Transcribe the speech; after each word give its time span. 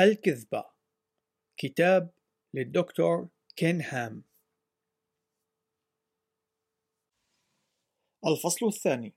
الكذبة. 0.00 0.64
كتاب 1.56 2.10
للدكتور 2.54 3.28
كين 3.56 3.82
هام 3.82 4.24
الفصل 8.26 8.66
الثاني 8.66 9.14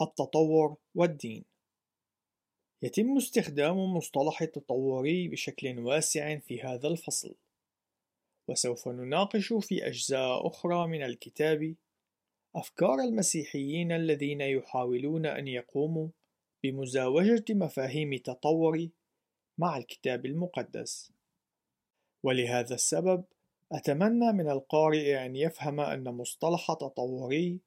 التطور 0.00 0.76
والدين. 0.94 1.44
يتم 2.82 3.16
استخدام 3.16 3.76
مصطلح 3.76 4.42
التطوري 4.42 5.28
بشكل 5.28 5.78
واسع 5.78 6.38
في 6.38 6.62
هذا 6.62 6.88
الفصل 6.88 7.34
وسوف 8.48 8.88
نناقش 8.88 9.52
في 9.52 9.86
أجزاء 9.86 10.46
أخرى 10.46 10.86
من 10.86 11.02
الكتاب 11.02 11.74
أفكار 12.56 12.94
المسيحيين 12.94 13.92
الذين 13.92 14.40
يحاولون 14.40 15.26
أن 15.26 15.48
يقوموا 15.48 16.08
بمزاوجة 16.62 17.44
مفاهيم 17.50 18.12
التطور 18.12 18.88
مع 19.62 19.76
الكتاب 19.76 20.26
المقدس. 20.26 21.12
ولهذا 22.22 22.74
السبب 22.74 23.24
أتمنى 23.72 24.32
من 24.32 24.48
القارئ 24.50 25.26
أن 25.26 25.36
يفهم 25.36 25.80
أن 25.80 26.04
مصطلح 26.04 26.66
تطوري 26.72 27.60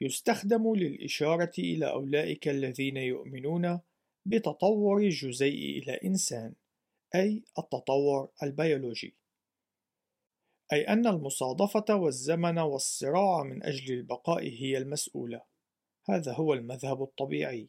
يستخدم 0.00 0.74
للإشارة 0.74 1.52
إلى 1.58 1.90
أولئك 1.90 2.48
الذين 2.48 2.96
يؤمنون 2.96 3.80
بتطور 4.26 4.98
الجزيء 4.98 5.82
إلى 5.82 5.92
إنسان 6.04 6.54
أي 7.14 7.42
التطور 7.58 8.28
البيولوجي. 8.42 9.14
أي 10.72 10.88
أن 10.88 11.06
المصادفة 11.06 11.94
والزمن 11.94 12.58
والصراع 12.58 13.42
من 13.42 13.62
أجل 13.62 13.94
البقاء 13.94 14.42
هي 14.42 14.78
المسؤولة. 14.78 15.42
هذا 16.08 16.32
هو 16.32 16.54
المذهب 16.54 17.02
الطبيعي. 17.02 17.68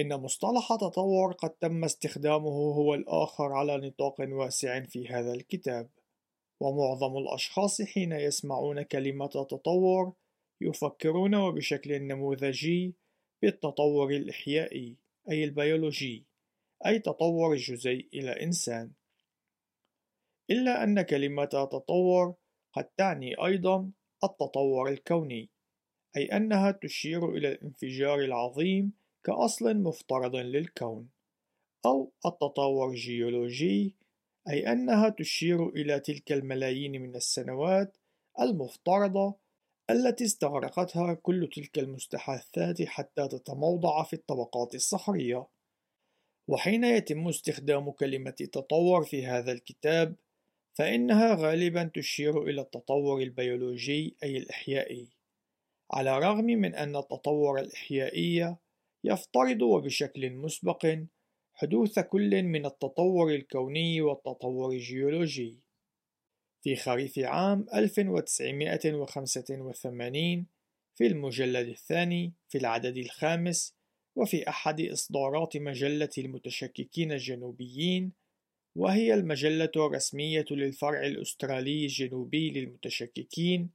إن 0.00 0.20
مصطلح 0.20 0.68
تطور 0.80 1.32
قد 1.32 1.50
تم 1.50 1.84
استخدامه 1.84 2.74
هو 2.74 2.94
الآخر 2.94 3.52
على 3.52 3.76
نطاق 3.76 4.14
واسع 4.20 4.80
في 4.80 5.08
هذا 5.08 5.32
الكتاب. 5.32 5.90
ومعظم 6.60 7.16
الأشخاص 7.16 7.82
حين 7.82 8.12
يسمعون 8.12 8.82
كلمة 8.82 9.26
تطور 9.26 10.12
يفكرون 10.60 11.34
وبشكل 11.34 12.02
نموذجي 12.02 12.94
بالتطور 13.42 14.10
الإحيائي 14.10 14.96
أي 15.30 15.44
البيولوجي 15.44 16.26
أي 16.86 16.98
تطور 16.98 17.52
الجزيء 17.52 18.08
إلى 18.14 18.42
إنسان. 18.42 18.92
إلا 20.50 20.84
أن 20.84 21.02
كلمة 21.02 21.44
تطور 21.44 22.34
قد 22.72 22.84
تعني 22.84 23.34
أيضا 23.34 23.90
التطور 24.24 24.88
الكوني 24.88 25.50
أي 26.16 26.24
أنها 26.24 26.70
تشير 26.70 27.30
إلى 27.30 27.48
الانفجار 27.48 28.18
العظيم 28.18 29.01
كأصل 29.24 29.76
مفترض 29.76 30.36
للكون 30.36 31.08
أو 31.86 32.12
التطور 32.26 32.90
الجيولوجي 32.90 33.96
أي 34.48 34.72
أنها 34.72 35.08
تشير 35.08 35.68
إلى 35.68 36.00
تلك 36.00 36.32
الملايين 36.32 37.02
من 37.02 37.16
السنوات 37.16 37.96
المفترضة 38.40 39.34
التي 39.90 40.24
استغرقتها 40.24 41.14
كل 41.14 41.48
تلك 41.52 41.78
المستحاثات 41.78 42.82
حتى 42.82 43.28
تتموضع 43.28 44.02
في 44.02 44.12
الطبقات 44.12 44.74
الصخرية. 44.74 45.46
وحين 46.48 46.84
يتم 46.84 47.28
استخدام 47.28 47.90
كلمة 47.90 48.30
تطور 48.30 49.04
في 49.04 49.26
هذا 49.26 49.52
الكتاب 49.52 50.16
فإنها 50.74 51.34
غالبا 51.34 51.90
تشير 51.94 52.42
إلى 52.42 52.60
التطور 52.60 53.22
البيولوجي 53.22 54.16
أي 54.22 54.36
الإحيائي 54.36 55.08
على 55.92 56.16
الرغم 56.16 56.44
من 56.44 56.74
أن 56.74 56.96
التطور 56.96 57.60
الإحيائي 57.60 58.56
يفترض 59.04 59.62
وبشكل 59.62 60.30
مسبق 60.30 60.98
حدوث 61.54 61.98
كل 61.98 62.42
من 62.42 62.66
التطور 62.66 63.34
الكوني 63.34 64.00
والتطور 64.00 64.72
الجيولوجي. 64.72 65.58
في 66.62 66.76
خريف 66.76 67.18
عام 67.18 67.66
1985 67.74 70.46
في 70.94 71.06
المجلد 71.06 71.68
الثاني 71.68 72.32
في 72.48 72.58
العدد 72.58 72.96
الخامس 72.96 73.74
وفي 74.16 74.48
أحد 74.48 74.80
إصدارات 74.80 75.56
مجلة 75.56 76.10
المتشككين 76.18 77.12
الجنوبيين 77.12 78.12
وهي 78.76 79.14
المجلة 79.14 79.70
الرسمية 79.76 80.44
للفرع 80.50 81.06
الأسترالي 81.06 81.84
الجنوبي 81.84 82.50
للمتشككين 82.50 83.70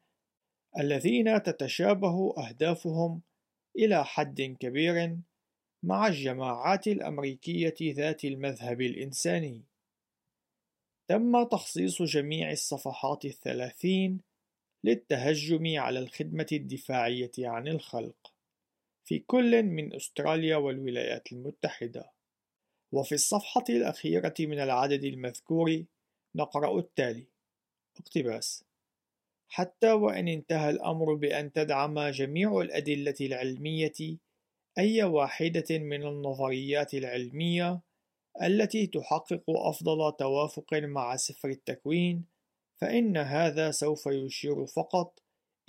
الذين 0.80 1.44
تتشابه 1.44 2.34
أهدافهم 2.38 3.22
إلى 3.78 4.06
حد 4.06 4.42
كبير 4.60 5.18
مع 5.88 6.08
الجماعات 6.08 6.88
الأمريكية 6.88 7.76
ذات 7.82 8.26
المذهب 8.26 8.82
الإنساني. 8.82 9.64
تم 11.08 11.44
تخصيص 11.44 12.02
جميع 12.02 12.52
الصفحات 12.52 13.26
الثلاثين 13.26 14.22
للتهجم 14.84 15.80
على 15.80 16.00
الخدمة 16.00 16.48
الدفاعية 16.52 17.32
عن 17.40 17.68
الخلق 17.68 18.34
في 19.06 19.20
كل 19.20 19.64
من 19.64 19.96
أستراليا 19.96 20.56
والولايات 20.58 21.32
المتحدة. 21.32 22.12
وفي 22.92 23.16
الصفحة 23.16 23.66
الأخيرة 23.70 24.34
من 24.40 24.60
العدد 24.60 25.04
المذكور 25.04 25.84
نقرأ 26.36 26.80
التالي: 26.80 27.28
اقتباس: 27.98 28.66
حتى 29.50 29.92
وإن 29.92 30.28
انتهى 30.28 30.70
الأمر 30.70 31.14
بأن 31.14 31.52
تدعم 31.52 32.00
جميع 32.00 32.62
الأدلة 32.62 33.16
العلمية 33.22 34.18
أي 34.78 35.04
واحدة 35.04 35.66
من 35.72 36.04
النظريات 36.04 36.94
العلمية 36.94 37.82
التي 38.44 38.88
تحقق 38.88 39.44
أفضل 39.50 40.18
توافق 40.18 40.74
مع 40.74 41.16
سفر 41.16 41.50
التكوين، 41.50 42.26
فإن 42.82 43.18
هذا 43.18 43.72
سوف 43.72 44.06
يشير 44.08 44.66
فقط 44.66 45.20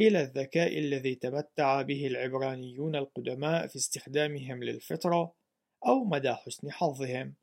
إلى 0.01 0.21
الذكاء 0.21 0.79
الذي 0.79 1.15
تمتع 1.15 1.83
به 1.83 2.07
العبرانيون 2.07 2.97
القدماء 2.97 3.67
في 3.67 3.77
استخدامهم 3.77 4.65
للفطرة 4.65 5.35
أو 5.87 6.05
مدى 6.05 6.33
حسن 6.33 6.73
حظهم، 6.73 7.35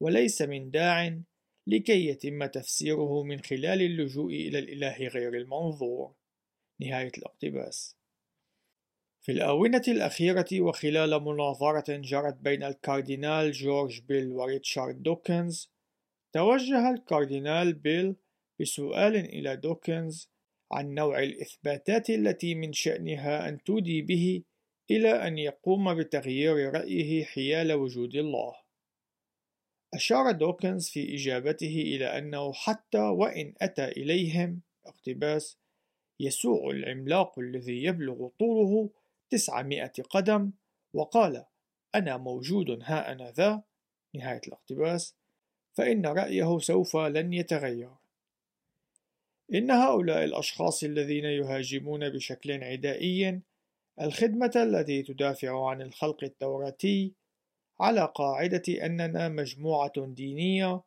وليس 0.00 0.42
من 0.42 0.70
داع 0.70 1.20
لكي 1.66 2.06
يتم 2.06 2.46
تفسيره 2.46 3.22
من 3.22 3.40
خلال 3.40 3.82
اللجوء 3.82 4.32
إلى 4.32 4.58
الإله 4.58 4.96
غير 5.08 5.34
المنظور. 5.34 6.14
نهاية 6.80 7.12
الاقتباس. 7.18 7.96
في 9.26 9.32
الآونة 9.32 9.82
الأخيرة 9.88 10.60
وخلال 10.60 11.24
مناظرة 11.24 11.96
جرت 11.96 12.34
بين 12.34 12.62
الكاردينال 12.62 13.52
جورج 13.52 14.00
بيل 14.00 14.32
وريتشارد 14.32 15.02
دوكنز، 15.02 15.70
توجه 16.32 16.90
الكاردينال 16.90 17.72
بيل 17.72 18.16
بسؤال 18.60 19.16
إلى 19.16 19.56
دوكنز 19.56 20.30
عن 20.72 20.94
نوع 20.94 21.22
الإثباتات 21.22 22.10
التي 22.10 22.54
من 22.54 22.72
شأنها 22.72 23.48
أن 23.48 23.62
تودي 23.62 24.02
به 24.02 24.42
إلى 24.90 25.10
أن 25.10 25.38
يقوم 25.38 25.94
بتغيير 25.94 26.74
رأيه 26.74 27.24
حيال 27.24 27.72
وجود 27.72 28.14
الله. 28.14 28.54
أشار 29.94 30.30
دوكنز 30.30 30.88
في 30.88 31.14
إجابته 31.14 31.82
إلى 31.86 32.18
أنه 32.18 32.52
حتى 32.52 32.98
وإن 32.98 33.54
أتى 33.60 33.84
إليهم 33.84 34.60
اقتباس 34.86 35.58
يسوع 36.20 36.70
العملاق 36.70 37.38
الذي 37.38 37.84
يبلغ 37.84 38.28
طوله 38.38 38.90
تسعمائة 39.30 39.92
قدم 40.10 40.52
وقال 40.94 41.44
أنا 41.94 42.16
موجود 42.16 42.78
ها 42.82 43.12
أنا 43.12 43.30
ذا. 43.30 43.62
نهاية 44.14 44.40
الاقتباس. 44.46 45.14
فإن 45.72 46.06
رأيه 46.06 46.58
سوف 46.58 46.96
لن 46.96 47.32
يتغير. 47.32 47.90
إن 49.54 49.70
هؤلاء 49.70 50.24
الأشخاص 50.24 50.84
الذين 50.84 51.24
يهاجمون 51.24 52.08
بشكل 52.10 52.64
عدائي 52.64 53.40
الخدمة 54.00 54.52
التي 54.56 55.02
تدافع 55.02 55.68
عن 55.70 55.82
الخلق 55.82 56.24
التوراتي 56.24 57.14
على 57.80 58.12
قاعدة 58.14 58.62
أننا 58.68 59.28
مجموعة 59.28 59.92
دينية 60.06 60.82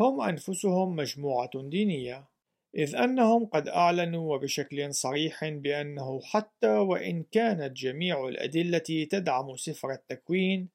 هم 0.00 0.20
أنفسهم 0.20 0.96
مجموعة 0.96 1.50
دينية. 1.54 2.28
إذ 2.76 2.96
أنهم 2.96 3.46
قد 3.46 3.68
أعلنوا 3.68 4.34
وبشكل 4.34 4.94
صريح 4.94 5.44
بأنه 5.44 6.20
حتى 6.20 6.68
وإن 6.68 7.22
كانت 7.22 7.76
جميع 7.76 8.28
الأدلة 8.28 9.06
تدعم 9.10 9.56
سفر 9.56 9.92
التكوين 9.92 10.68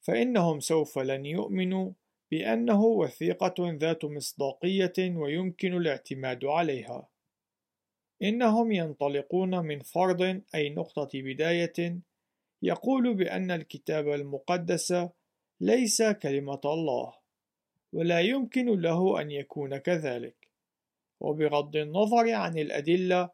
فإنهم 0.00 0.60
سوف 0.60 0.98
لن 0.98 1.26
يؤمنوا 1.26 1.92
بأنه 2.30 2.84
وثيقة 2.84 3.54
ذات 3.58 4.04
مصداقية 4.04 4.92
ويمكن 4.98 5.76
الاعتماد 5.76 6.44
عليها. 6.44 7.08
إنهم 8.22 8.72
ينطلقون 8.72 9.58
من 9.58 9.80
فرض 9.80 10.42
أي 10.54 10.70
نقطة 10.70 11.08
بداية 11.14 11.98
يقول 12.62 13.14
بأن 13.14 13.50
الكتاب 13.50 14.08
المقدس 14.08 14.94
ليس 15.60 16.02
كلمة 16.02 16.60
الله 16.64 17.12
ولا 17.92 18.20
يمكن 18.20 18.80
له 18.80 19.20
أن 19.20 19.30
يكون 19.30 19.76
كذلك. 19.76 20.41
وبغض 21.22 21.76
النظر 21.76 22.30
عن 22.30 22.58
الأدلة 22.58 23.30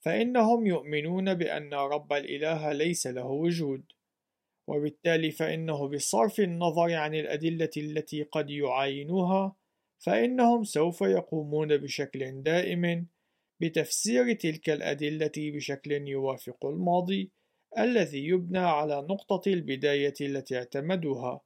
فإنهم 0.00 0.66
يؤمنون 0.66 1.34
بأن 1.34 1.74
رب 1.74 2.12
الإله 2.12 2.72
ليس 2.72 3.06
له 3.06 3.26
وجود 3.26 3.82
وبالتالي 4.68 5.30
فإنه 5.30 5.88
بصرف 5.88 6.40
النظر 6.40 6.94
عن 6.94 7.14
الأدلة 7.14 7.70
التي 7.76 8.22
قد 8.22 8.50
يعاينوها 8.50 9.56
فإنهم 9.98 10.64
سوف 10.64 11.00
يقومون 11.00 11.76
بشكل 11.76 12.42
دائم 12.42 13.06
بتفسير 13.60 14.32
تلك 14.32 14.70
الأدلة 14.70 15.32
بشكل 15.36 15.92
يوافق 15.92 16.66
الماضي 16.66 17.30
الذي 17.78 18.26
يبنى 18.26 18.58
على 18.58 19.06
نقطة 19.10 19.52
البداية 19.52 20.14
التي 20.20 20.58
اعتمدوها 20.58 21.40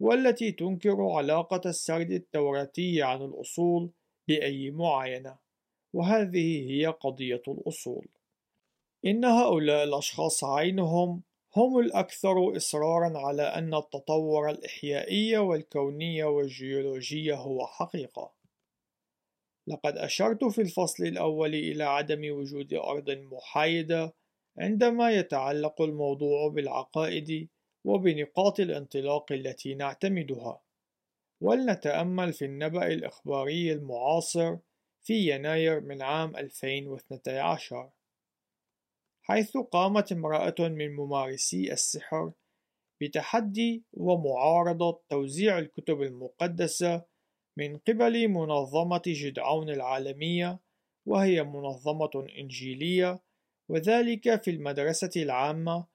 والتي 0.00 0.52
تنكر 0.52 1.02
علاقة 1.02 1.70
السرد 1.70 2.10
التوراتي 2.10 3.02
عن 3.02 3.22
الأصول 3.22 3.90
بأي 4.28 4.70
معاينة 4.70 5.36
وهذه 5.92 6.70
هي 6.70 6.86
قضية 6.86 7.42
الأصول 7.48 8.08
إن 9.04 9.24
هؤلاء 9.24 9.84
الأشخاص 9.84 10.44
عينهم 10.44 11.22
هم 11.56 11.78
الأكثر 11.78 12.56
إصرارًا 12.56 13.18
على 13.18 13.42
أن 13.42 13.74
التطور 13.74 14.50
الإحيائي 14.50 15.38
والكوني 15.38 16.24
والجيولوجي 16.24 17.32
هو 17.34 17.66
حقيقة. 17.66 18.32
لقد 19.66 19.96
أشرت 19.96 20.44
في 20.44 20.60
الفصل 20.60 21.04
الأول 21.04 21.54
إلى 21.54 21.84
عدم 21.84 22.32
وجود 22.36 22.74
أرض 22.74 23.10
محايدة 23.10 24.14
عندما 24.58 25.10
يتعلق 25.10 25.82
الموضوع 25.82 26.48
بالعقائد 26.48 27.48
وبنقاط 27.84 28.60
الانطلاق 28.60 29.32
التي 29.32 29.74
نعتمدها. 29.74 30.61
ولنتأمل 31.42 32.32
في 32.32 32.44
النبأ 32.44 32.86
الإخباري 32.86 33.72
المعاصر 33.72 34.56
في 35.02 35.34
يناير 35.34 35.80
من 35.80 36.02
عام 36.02 36.36
2012 36.36 37.90
حيث 39.22 39.56
قامت 39.56 40.12
امرأة 40.12 40.54
من 40.60 40.96
ممارسي 40.96 41.72
السحر 41.72 42.32
بتحدي 43.00 43.84
ومعارضة 43.92 45.02
توزيع 45.08 45.58
الكتب 45.58 46.02
المقدسة 46.02 47.04
من 47.56 47.78
قبل 47.78 48.28
منظمة 48.28 49.02
جدعون 49.06 49.70
العالمية 49.70 50.58
وهي 51.06 51.42
منظمة 51.42 52.26
إنجيلية 52.38 53.22
وذلك 53.68 54.42
في 54.42 54.50
المدرسة 54.50 55.22
العامة 55.22 55.86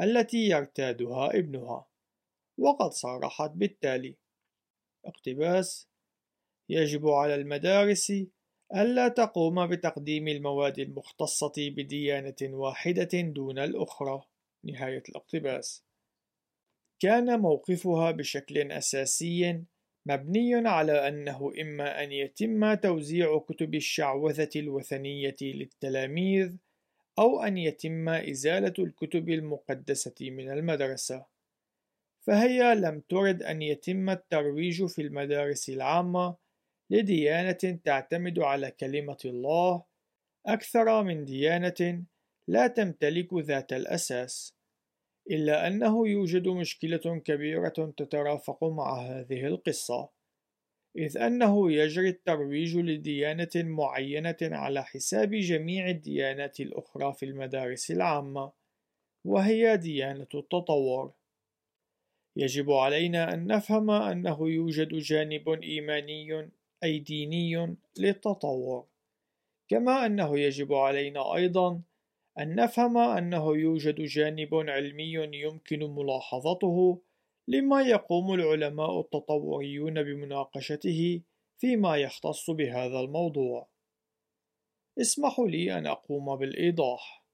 التي 0.00 0.48
يرتادها 0.48 1.38
ابنها. 1.38 1.86
وقد 2.58 2.90
صرحت 2.90 3.50
بالتالي 3.50 4.16
اقتباس 5.06 5.88
يجب 6.68 7.08
على 7.08 7.34
المدارس 7.34 8.12
ألا 8.74 9.08
تقوم 9.08 9.66
بتقديم 9.66 10.28
المواد 10.28 10.78
المختصة 10.78 11.52
بديانة 11.58 12.36
واحدة 12.42 13.20
دون 13.20 13.58
الأخرى. 13.58 14.22
نهاية 14.64 15.02
الاقتباس. 15.08 15.84
كان 17.00 17.40
موقفها 17.40 18.10
بشكل 18.10 18.72
أساسي 18.72 19.62
مبني 20.06 20.54
على 20.68 21.08
أنه 21.08 21.52
إما 21.60 22.04
أن 22.04 22.12
يتم 22.12 22.74
توزيع 22.74 23.38
كتب 23.38 23.74
الشعوذة 23.74 24.50
الوثنية 24.56 25.36
للتلاميذ 25.42 26.56
أو 27.18 27.42
أن 27.42 27.58
يتم 27.58 28.08
إزالة 28.08 28.74
الكتب 28.78 29.28
المقدسة 29.28 30.14
من 30.20 30.50
المدرسة. 30.50 31.35
فهي 32.26 32.74
لم 32.74 33.00
ترد 33.00 33.42
أن 33.42 33.62
يتم 33.62 34.10
الترويج 34.10 34.84
في 34.84 35.02
المدارس 35.02 35.68
العامة 35.68 36.36
لديانة 36.90 37.78
تعتمد 37.84 38.38
على 38.38 38.70
كلمة 38.70 39.18
الله 39.24 39.84
أكثر 40.46 41.02
من 41.02 41.24
ديانة 41.24 42.04
لا 42.48 42.66
تمتلك 42.66 43.34
ذات 43.34 43.72
الأساس، 43.72 44.54
إلا 45.30 45.66
أنه 45.66 46.08
يوجد 46.08 46.48
مشكلة 46.48 47.20
كبيرة 47.24 47.92
تترافق 47.96 48.64
مع 48.64 49.00
هذه 49.00 49.46
القصة، 49.46 50.08
إذ 50.96 51.18
أنه 51.18 51.72
يجري 51.72 52.08
الترويج 52.08 52.76
لديانة 52.76 53.50
معينة 53.56 54.36
على 54.42 54.84
حساب 54.84 55.30
جميع 55.30 55.88
الديانات 55.88 56.60
الأخرى 56.60 57.12
في 57.12 57.24
المدارس 57.24 57.90
العامة، 57.90 58.52
وهي 59.24 59.76
ديانة 59.76 60.28
التطور. 60.34 61.12
يجب 62.36 62.70
علينا 62.70 63.34
أن 63.34 63.46
نفهم 63.46 63.90
أنه 63.90 64.50
يوجد 64.50 64.88
جانب 64.88 65.48
إيماني 65.48 66.50
أي 66.84 66.98
ديني 66.98 67.76
للتطور 67.98 68.86
كما 69.68 70.06
أنه 70.06 70.38
يجب 70.38 70.74
علينا 70.74 71.34
أيضا 71.34 71.82
أن 72.38 72.54
نفهم 72.54 72.98
أنه 72.98 73.56
يوجد 73.56 74.00
جانب 74.00 74.54
علمي 74.54 75.12
يمكن 75.32 75.78
ملاحظته 75.78 77.02
لما 77.48 77.82
يقوم 77.82 78.34
العلماء 78.34 79.00
التطوريون 79.00 80.02
بمناقشته 80.02 81.22
فيما 81.58 81.96
يختص 81.96 82.50
بهذا 82.50 83.00
الموضوع. 83.00 83.68
اسمحوا 85.00 85.48
لي 85.48 85.78
أن 85.78 85.86
أقوم 85.86 86.36
بالإيضاح. 86.36 87.24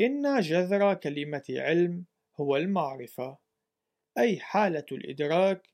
إن 0.00 0.40
جذر 0.40 0.94
كلمة 0.94 1.44
علم 1.50 2.04
هو 2.40 2.56
المعرفة. 2.56 3.38
أي 4.18 4.40
حالة 4.40 4.86
الإدراك 4.92 5.68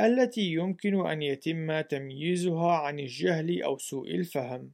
التي 0.00 0.52
يمكن 0.52 1.06
أن 1.06 1.22
يتم 1.22 1.80
تمييزها 1.80 2.72
عن 2.72 2.98
الجهل 2.98 3.62
أو 3.62 3.78
سوء 3.78 4.10
الفهم. 4.10 4.72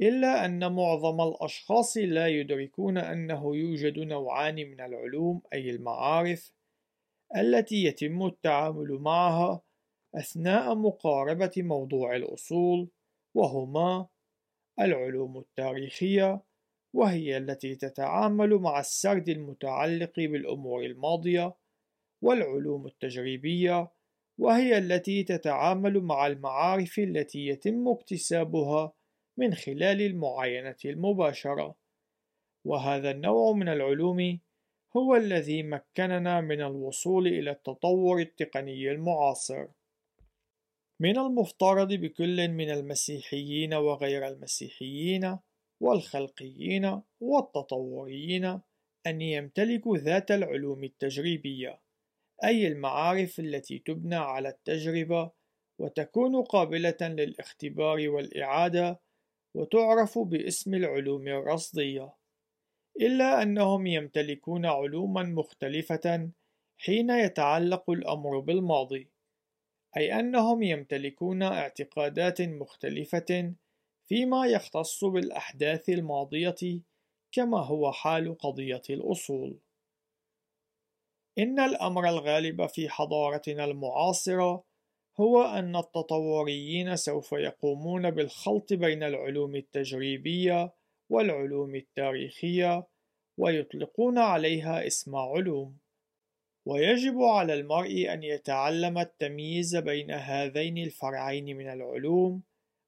إلا 0.00 0.44
أن 0.44 0.72
معظم 0.72 1.20
الأشخاص 1.20 1.96
لا 1.96 2.28
يدركون 2.28 2.98
أنه 2.98 3.56
يوجد 3.56 3.98
نوعان 3.98 4.54
من 4.54 4.80
العلوم 4.80 5.42
أي 5.52 5.70
المعارف 5.70 6.52
التي 7.36 7.84
يتم 7.84 8.26
التعامل 8.26 8.88
معها 8.88 9.62
أثناء 10.14 10.74
مقاربة 10.74 11.52
موضوع 11.56 12.16
الأصول 12.16 12.88
وهما 13.34 14.06
العلوم 14.80 15.38
التاريخية 15.38 16.42
وهي 16.94 17.36
التي 17.36 17.74
تتعامل 17.74 18.54
مع 18.54 18.80
السرد 18.80 19.28
المتعلق 19.28 20.12
بالأمور 20.16 20.84
الماضية 20.84 21.54
والعلوم 22.22 22.86
التجريبية 22.86 23.90
وهي 24.38 24.78
التي 24.78 25.22
تتعامل 25.22 26.00
مع 26.00 26.26
المعارف 26.26 26.98
التي 26.98 27.46
يتم 27.46 27.88
اكتسابها 27.88 28.92
من 29.36 29.54
خلال 29.54 30.02
المعاينة 30.02 30.76
المباشرة. 30.84 31.76
وهذا 32.64 33.10
النوع 33.10 33.52
من 33.52 33.68
العلوم 33.68 34.40
هو 34.96 35.16
الذي 35.16 35.62
مكننا 35.62 36.40
من 36.40 36.60
الوصول 36.60 37.26
إلى 37.26 37.50
التطور 37.50 38.20
التقني 38.20 38.90
المعاصر. 38.90 39.66
من 41.00 41.18
المفترض 41.18 41.92
بكل 41.92 42.48
من 42.48 42.70
المسيحيين 42.70 43.74
وغير 43.74 44.28
المسيحيين 44.28 45.38
والخلقيين 45.80 47.02
والتطوريين 47.20 48.60
أن 49.06 49.20
يمتلكوا 49.20 49.96
ذات 49.96 50.30
العلوم 50.30 50.84
التجريبية. 50.84 51.80
أي 52.44 52.66
المعارف 52.66 53.40
التي 53.40 53.78
تبنى 53.78 54.14
على 54.16 54.48
التجربة 54.48 55.30
وتكون 55.78 56.42
قابلة 56.42 56.96
للاختبار 57.02 58.08
والإعادة 58.08 59.00
وتعرف 59.54 60.18
باسم 60.18 60.74
العلوم 60.74 61.28
الرصدية 61.28 62.12
إلا 63.00 63.42
أنهم 63.42 63.86
يمتلكون 63.86 64.66
علوما 64.66 65.22
مختلفة 65.22 66.30
حين 66.78 67.10
يتعلق 67.10 67.90
الأمر 67.90 68.38
بالماضي 68.38 69.10
أي 69.96 70.20
أنهم 70.20 70.62
يمتلكون 70.62 71.42
اعتقادات 71.42 72.42
مختلفة 72.42 73.54
فيما 74.08 74.46
يختص 74.46 75.04
بالأحداث 75.04 75.88
الماضية 75.88 76.80
كما 77.32 77.58
هو 77.58 77.92
حال 77.92 78.38
قضية 78.38 78.82
الأصول. 78.90 79.58
إن 81.38 81.60
الأمر 81.60 82.08
الغالب 82.08 82.66
في 82.66 82.88
حضارتنا 82.88 83.64
المعاصرة 83.64 84.64
هو 85.20 85.42
أن 85.42 85.76
التطوريين 85.76 86.96
سوف 86.96 87.32
يقومون 87.32 88.10
بالخلط 88.10 88.72
بين 88.72 89.02
العلوم 89.02 89.56
التجريبية 89.56 90.72
والعلوم 91.10 91.74
التاريخية 91.74 92.86
ويطلقون 93.38 94.18
عليها 94.18 94.86
اسم 94.86 95.16
علوم. 95.16 95.78
ويجب 96.66 97.22
على 97.22 97.54
المرء 97.54 98.12
أن 98.12 98.22
يتعلم 98.22 98.98
التمييز 98.98 99.76
بين 99.76 100.10
هذين 100.10 100.78
الفرعين 100.78 101.56
من 101.56 101.68
العلوم 101.68 102.42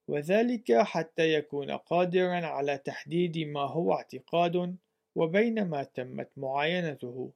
وذلك 0.09 0.73
حتى 0.73 1.33
يكون 1.33 1.71
قادرا 1.71 2.47
على 2.47 2.79
تحديد 2.79 3.39
ما 3.39 3.61
هو 3.61 3.93
اعتقاد 3.93 4.77
وبين 5.15 5.65
ما 5.65 5.83
تمت 5.85 6.31
معاينته. 6.37 7.33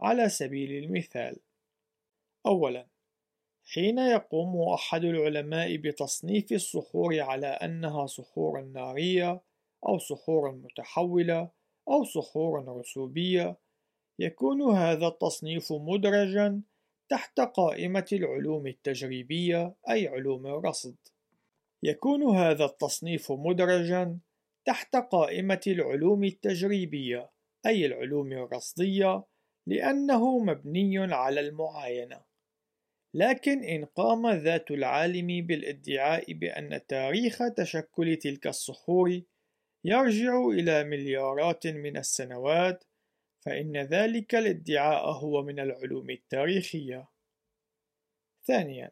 على 0.00 0.28
سبيل 0.28 0.84
المثال 0.84 1.36
أولا 2.46 2.86
حين 3.66 3.98
يقوم 3.98 4.68
أحد 4.74 5.04
العلماء 5.04 5.76
بتصنيف 5.76 6.52
الصخور 6.52 7.20
على 7.20 7.46
أنها 7.46 8.06
صخور 8.06 8.60
نارية 8.60 9.40
أو 9.88 9.98
صخور 9.98 10.52
متحولة 10.52 11.50
أو 11.88 12.04
صخور 12.04 12.78
رسوبية 12.78 13.56
يكون 14.18 14.62
هذا 14.62 15.06
التصنيف 15.06 15.72
مدرجا 15.72 16.62
تحت 17.08 17.40
قائمة 17.40 18.06
العلوم 18.12 18.66
التجريبية 18.66 19.74
أي 19.90 20.08
علوم 20.08 20.46
الرصد. 20.46 20.96
يكون 21.82 22.36
هذا 22.36 22.64
التصنيف 22.64 23.32
مدرجا 23.32 24.18
تحت 24.64 24.96
قائمة 24.96 25.60
العلوم 25.66 26.24
التجريبية 26.24 27.30
أي 27.66 27.86
العلوم 27.86 28.32
الرصدية 28.32 29.24
لأنه 29.66 30.38
مبني 30.38 31.14
على 31.14 31.40
المعاينة. 31.40 32.20
لكن 33.14 33.64
إن 33.64 33.84
قام 33.84 34.30
ذات 34.30 34.70
العالم 34.70 35.46
بالادعاء 35.46 36.32
بأن 36.32 36.86
تاريخ 36.86 37.38
تشكل 37.56 38.16
تلك 38.16 38.46
الصخور 38.46 39.22
يرجع 39.84 40.46
إلى 40.46 40.84
مليارات 40.84 41.66
من 41.66 41.96
السنوات 41.96 42.84
فإن 43.40 43.76
ذلك 43.76 44.34
الادعاء 44.34 45.12
هو 45.12 45.42
من 45.42 45.60
العلوم 45.60 46.10
التاريخية. 46.10 47.08
ثانياً، 48.46 48.90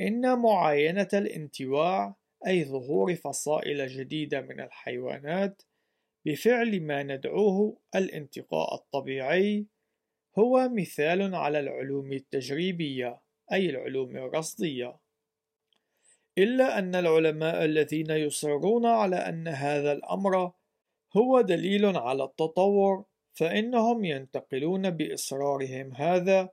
إن 0.00 0.38
معاينة 0.38 1.08
الانتواع 1.14 2.14
أي 2.46 2.64
ظهور 2.64 3.14
فصائل 3.14 3.86
جديدة 3.86 4.40
من 4.40 4.60
الحيوانات 4.60 5.62
بفعل 6.28 6.80
ما 6.80 7.02
ندعوه 7.02 7.78
الانتقاء 7.94 8.74
الطبيعي 8.74 9.66
هو 10.38 10.68
مثال 10.68 11.34
على 11.34 11.60
العلوم 11.60 12.12
التجريبية 12.12 13.20
أي 13.52 13.70
العلوم 13.70 14.16
الرصدية. 14.16 14.96
إلا 16.38 16.78
أن 16.78 16.94
العلماء 16.94 17.64
الذين 17.64 18.10
يصرون 18.10 18.86
على 18.86 19.16
أن 19.16 19.48
هذا 19.48 19.92
الأمر 19.92 20.52
هو 21.16 21.40
دليل 21.40 21.96
على 21.96 22.24
التطور 22.24 23.04
فإنهم 23.32 24.04
ينتقلون 24.04 24.90
بإصرارهم 24.90 25.94
هذا 25.94 26.50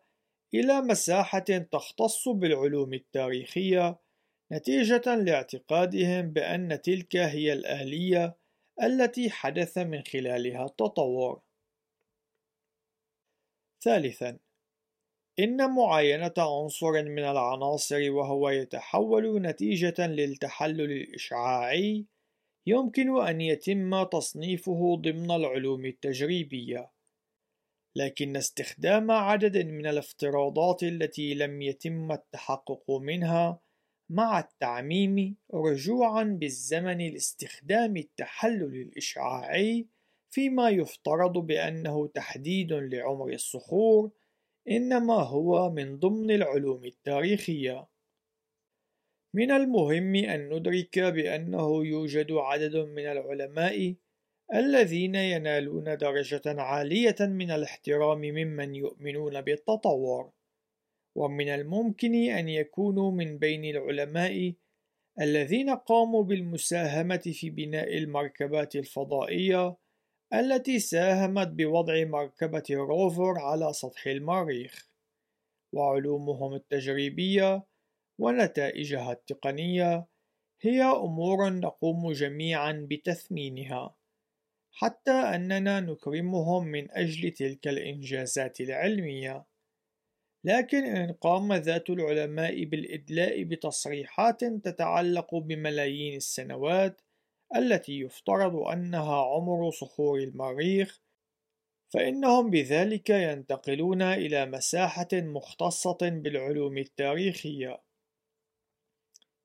إلى 0.53 0.81
مساحة 0.81 1.39
تختص 1.71 2.27
بالعلوم 2.27 2.93
التاريخية 2.93 3.99
نتيجة 4.51 5.15
لاعتقادهم 5.15 6.21
بأن 6.21 6.81
تلك 6.81 7.15
هي 7.15 7.53
الآلية 7.53 8.44
التي 8.83 9.29
حدث 9.29 9.77
من 9.77 10.01
خلالها 10.01 10.65
التطور. 10.65 11.41
ثالثاً: 13.83 14.39
إن 15.39 15.69
معاينة 15.75 16.33
عنصر 16.37 16.91
من 17.03 17.19
العناصر 17.19 18.11
وهو 18.11 18.49
يتحول 18.49 19.41
نتيجة 19.41 20.07
للتحلل 20.07 20.91
الإشعاعي 20.91 22.05
يمكن 22.67 23.21
أن 23.21 23.41
يتم 23.41 24.03
تصنيفه 24.03 24.95
ضمن 24.95 25.31
العلوم 25.31 25.85
التجريبية 25.85 26.91
لكن 27.95 28.37
استخدام 28.37 29.11
عدد 29.11 29.57
من 29.57 29.87
الافتراضات 29.87 30.83
التي 30.83 31.33
لم 31.33 31.61
يتم 31.61 32.11
التحقق 32.11 32.91
منها 32.91 33.59
مع 34.09 34.39
التعميم 34.39 35.35
رجوعا 35.53 36.23
بالزمن 36.23 36.97
لاستخدام 36.97 37.97
التحلل 37.97 38.75
الإشعاعي 38.75 39.87
فيما 40.29 40.69
يفترض 40.69 41.37
بأنه 41.37 42.07
تحديد 42.07 42.73
لعمر 42.73 43.29
الصخور 43.29 44.11
إنما 44.69 45.13
هو 45.13 45.69
من 45.69 45.99
ضمن 45.99 46.31
العلوم 46.31 46.85
التاريخية. 46.85 47.87
من 49.33 49.51
المهم 49.51 50.15
أن 50.15 50.49
ندرك 50.49 50.99
بأنه 50.99 51.85
يوجد 51.85 52.31
عدد 52.31 52.75
من 52.75 53.05
العلماء 53.05 53.95
الذين 54.53 55.15
ينالون 55.15 55.97
درجة 55.97 56.41
عالية 56.45 57.15
من 57.19 57.51
الاحترام 57.51 58.21
ممن 58.21 58.75
يؤمنون 58.75 59.41
بالتطور، 59.41 60.31
ومن 61.15 61.49
الممكن 61.49 62.15
أن 62.15 62.49
يكونوا 62.49 63.11
من 63.11 63.37
بين 63.37 63.65
العلماء 63.65 64.53
الذين 65.21 65.69
قاموا 65.69 66.23
بالمساهمة 66.23 67.17
في 67.17 67.49
بناء 67.49 67.97
المركبات 67.97 68.75
الفضائية 68.75 69.77
التي 70.33 70.79
ساهمت 70.79 71.47
بوضع 71.47 72.03
مركبة 72.03 72.63
روفر 72.71 73.39
على 73.39 73.73
سطح 73.73 74.07
المريخ، 74.07 74.89
وعلومهم 75.73 76.53
التجريبية 76.53 77.63
ونتائجها 78.19 79.11
التقنية 79.11 80.05
هي 80.61 80.83
أمور 80.83 81.49
نقوم 81.49 82.11
جميعا 82.11 82.87
بتثمينها 82.91 83.95
حتى 84.71 85.11
أننا 85.11 85.79
نكرمهم 85.79 86.67
من 86.67 86.91
أجل 86.91 87.31
تلك 87.31 87.67
الإنجازات 87.67 88.61
العلمية. 88.61 89.45
لكن 90.45 90.85
إن 90.85 91.11
قام 91.11 91.53
ذات 91.53 91.89
العلماء 91.89 92.63
بالإدلاء 92.63 93.43
بتصريحات 93.43 94.43
تتعلق 94.43 95.35
بملايين 95.35 96.17
السنوات 96.17 97.01
التي 97.55 97.99
يفترض 97.99 98.55
أنها 98.55 99.25
عمر 99.25 99.71
صخور 99.71 100.19
المريخ 100.19 101.01
فإنهم 101.93 102.49
بذلك 102.49 103.09
ينتقلون 103.09 104.01
إلى 104.01 104.45
مساحة 104.45 105.07
مختصة 105.13 105.97
بالعلوم 106.01 106.77
التاريخية. 106.77 107.81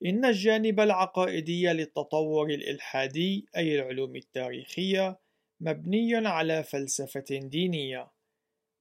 إن 0.05 0.25
الجانب 0.25 0.81
العقائدي 0.81 1.67
للتطور 1.67 2.51
الإلحادي 2.51 3.47
أي 3.57 3.75
العلوم 3.75 4.17
التاريخية 4.17 5.19
مبني 5.61 6.17
على 6.29 6.63
فلسفة 6.63 7.25
دينية، 7.31 8.11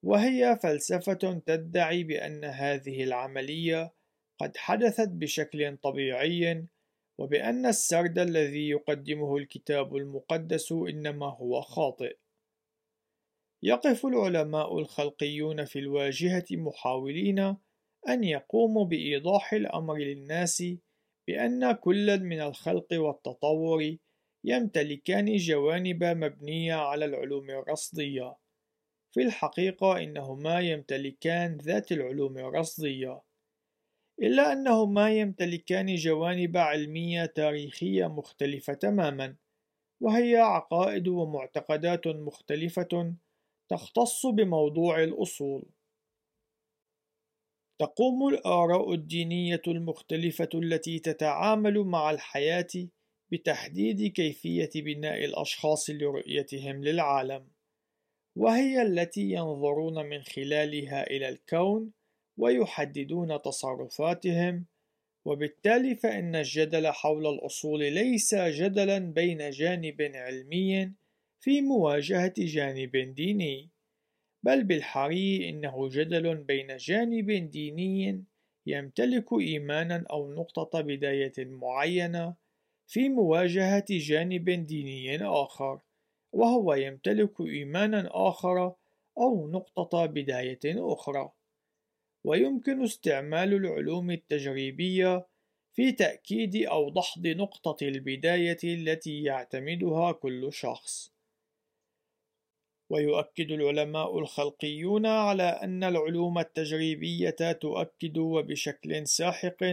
وهي 0.04 0.60
فلسفة 0.64 1.42
تدعي 1.46 2.04
بأن 2.04 2.46
هذه 2.46 3.04
العملية 3.04 3.94
قد 4.40 4.58
حدثت 4.58 5.10
بشكل 5.10 5.78
طبيعي 5.78 6.66
وبأن 7.18 7.66
السرد 7.66 8.20
الذي 8.20 8.70
يقدمه 8.70 9.38
الكتاب 9.38 9.96
المقدس 9.96 10.72
إنما 10.72 11.26
هو 11.26 11.62
خاطئ. 11.62 12.18
يقف 13.64 14.06
العلماء 14.06 14.80
الخلقيون 14.80 15.66
في 15.66 15.80
الواجهة 15.80 16.46
محاولين 16.52 17.40
أن 18.10 18.24
يقوموا 18.24 18.86
بإيضاح 18.86 19.54
الأمر 19.54 19.98
للناس 19.98 20.64
بأن 21.28 21.72
كل 21.72 22.20
من 22.20 22.42
الخلق 22.42 22.88
والتطور 22.94 23.96
يمتلكان 24.44 25.36
جوانب 25.36 26.04
مبنية 26.04 26.74
على 26.74 27.06
العلوم 27.06 27.50
الرصدية 27.50 28.36
في 29.12 29.22
الحقيقة 29.22 30.04
إنهما 30.04 30.60
يمتلكان 30.60 31.58
ذات 31.58 31.92
العلوم 31.92 32.38
الرصدية 32.38 33.22
إلا 34.22 34.52
أنهما 34.54 35.10
يمتلكان 35.12 35.96
جوانب 35.96 36.58
علمية 36.58 37.26
تاريخية 37.26 38.08
مختلفة 38.08 38.74
تماما 38.74 39.36
وهي 40.02 40.36
عقائد 40.38 41.08
ومعتقدات 41.08 42.08
مختلفة 42.08 43.14
تختص 43.70 44.26
بموضوع 44.26 45.04
الأصول. 45.04 45.66
تقوم 47.82 48.28
الآراء 48.28 48.94
الدينية 48.94 49.62
المختلفة 49.68 50.50
التي 50.54 51.00
تتعامل 51.00 51.80
مع 51.80 52.12
الحياة 52.12 52.88
بتحديد 53.32 54.12
كيفية 54.12 54.70
بناء 54.76 55.26
الأشخاص 55.26 55.90
لرؤيتهم 55.90 56.84
للعالم، 56.84 57.48
وهي 58.36 58.82
التي 58.82 59.32
ينظرون 59.32 60.06
من 60.06 60.22
خلالها 60.22 61.08
إلى 61.08 61.30
الكون 61.30 61.92
ويحددون 62.38 63.42
تصرفاتهم، 63.42 64.66
وبالتالي 65.26 65.96
فإن 65.96 66.36
الجدل 66.36 66.88
حول 66.88 67.28
الأصول 67.28 67.80
ليس 67.80 68.36
جدلا 68.36 69.00
بين 69.00 69.50
جانب 69.50 70.02
علمي 70.02 70.92
في 71.40 71.62
مواجهة 71.62 72.34
جانب 72.38 72.98
ديني. 73.16 73.70
بل 74.44 74.64
بالحري 74.64 75.50
إنه 75.50 75.90
جدل 75.90 76.36
بين 76.36 76.78
جانب 76.78 77.32
ديني 77.32 78.24
يمتلك 78.68 79.34
إيمانا 79.34 80.06
أو 80.12 80.34
نقطة 80.34 80.82
بداية 80.82 81.34
معينة 81.38 82.36
في 82.88 83.10
مواجهة 83.10 83.86
جانب 83.90 84.50
ديني 84.50 85.26
آخر 85.26 85.80
وهو 86.32 86.74
يمتلك 86.74 87.42
إيمانا 87.42 88.10
آخر 88.12 88.74
أو 89.18 89.48
نقطة 89.48 90.06
بداية 90.06 90.60
أخرى. 90.66 91.32
ويمكن 92.24 92.84
استعمال 92.84 93.54
العلوم 93.54 94.12
التجريبية 94.12 95.28
في 95.74 95.92
تأكيد 95.92 96.56
أو 96.56 96.90
دحض 96.90 97.28
نقطة 97.28 97.88
البداية 97.88 98.58
التي 98.64 99.24
يعتمدها 99.24 100.12
كل 100.12 100.54
شخص. 100.54 101.14
ويؤكد 102.90 103.52
العلماء 103.52 104.20
الخلقيون 104.20 105.06
على 105.06 105.44
أن 105.44 105.84
العلوم 105.84 106.40
التجريبية 106.40 107.52
تؤكد 107.52 108.18
وبشكل 108.18 109.08
ساحق 109.08 109.64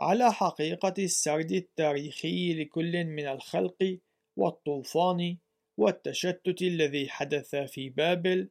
على 0.00 0.32
حقيقة 0.32 0.94
السرد 0.98 1.52
التاريخي 1.52 2.54
لكل 2.54 3.04
من 3.04 3.26
الخلق 3.26 3.98
والطوفان 4.36 5.36
والتشتت 5.78 6.62
الذي 6.62 7.08
حدث 7.08 7.56
في 7.56 7.90
بابل 7.90 8.48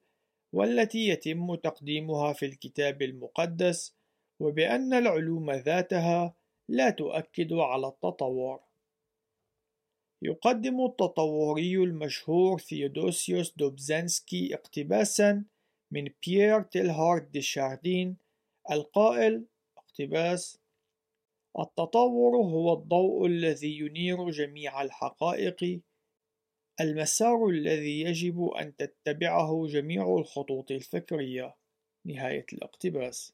والتي 0.53 1.07
يتم 1.07 1.55
تقديمها 1.55 2.33
في 2.33 2.45
الكتاب 2.45 3.01
المقدس 3.01 3.95
وبأن 4.39 4.93
العلوم 4.93 5.51
ذاتها 5.51 6.35
لا 6.69 6.89
تؤكد 6.89 7.53
على 7.53 7.87
التطور. 7.87 8.59
يقدم 10.21 10.85
التطوري 10.85 11.75
المشهور 11.75 12.59
ثيودوسيوس 12.59 13.53
دوبزانسكي 13.57 14.55
اقتباسا 14.55 15.45
من 15.91 16.09
بيير 16.27 16.61
تيلهارد 16.61 17.31
ديشاردين 17.31 18.17
القائل 18.71 19.45
اقتباس 19.77 20.59
التطور 21.59 22.35
هو 22.35 22.73
الضوء 22.73 23.25
الذي 23.25 23.79
ينير 23.79 24.29
جميع 24.29 24.81
الحقائق 24.81 25.81
المسار 26.81 27.47
الذي 27.47 28.01
يجب 28.01 28.45
أن 28.45 28.75
تتبعه 28.75 29.67
جميع 29.67 30.15
الخطوط 30.17 30.71
الفكرية. 30.71 31.55
نهاية 32.05 32.45
الاقتباس. 32.53 33.33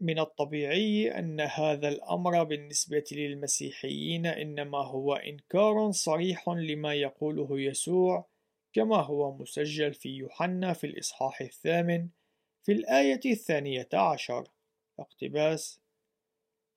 من 0.00 0.18
الطبيعي 0.18 1.18
أن 1.18 1.40
هذا 1.40 1.88
الأمر 1.88 2.44
بالنسبة 2.44 3.04
للمسيحيين 3.12 4.26
إنما 4.26 4.78
هو 4.78 5.14
إنكار 5.14 5.90
صريح 5.90 6.48
لما 6.48 6.94
يقوله 6.94 7.60
يسوع 7.60 8.28
كما 8.72 8.96
هو 8.96 9.36
مسجل 9.36 9.94
في 9.94 10.08
يوحنا 10.08 10.72
في 10.72 10.86
الإصحاح 10.86 11.40
الثامن 11.40 12.08
في 12.62 12.72
الآية 12.72 13.20
الثانية 13.26 13.88
عشر. 13.94 14.48
اقتباس. 15.00 15.80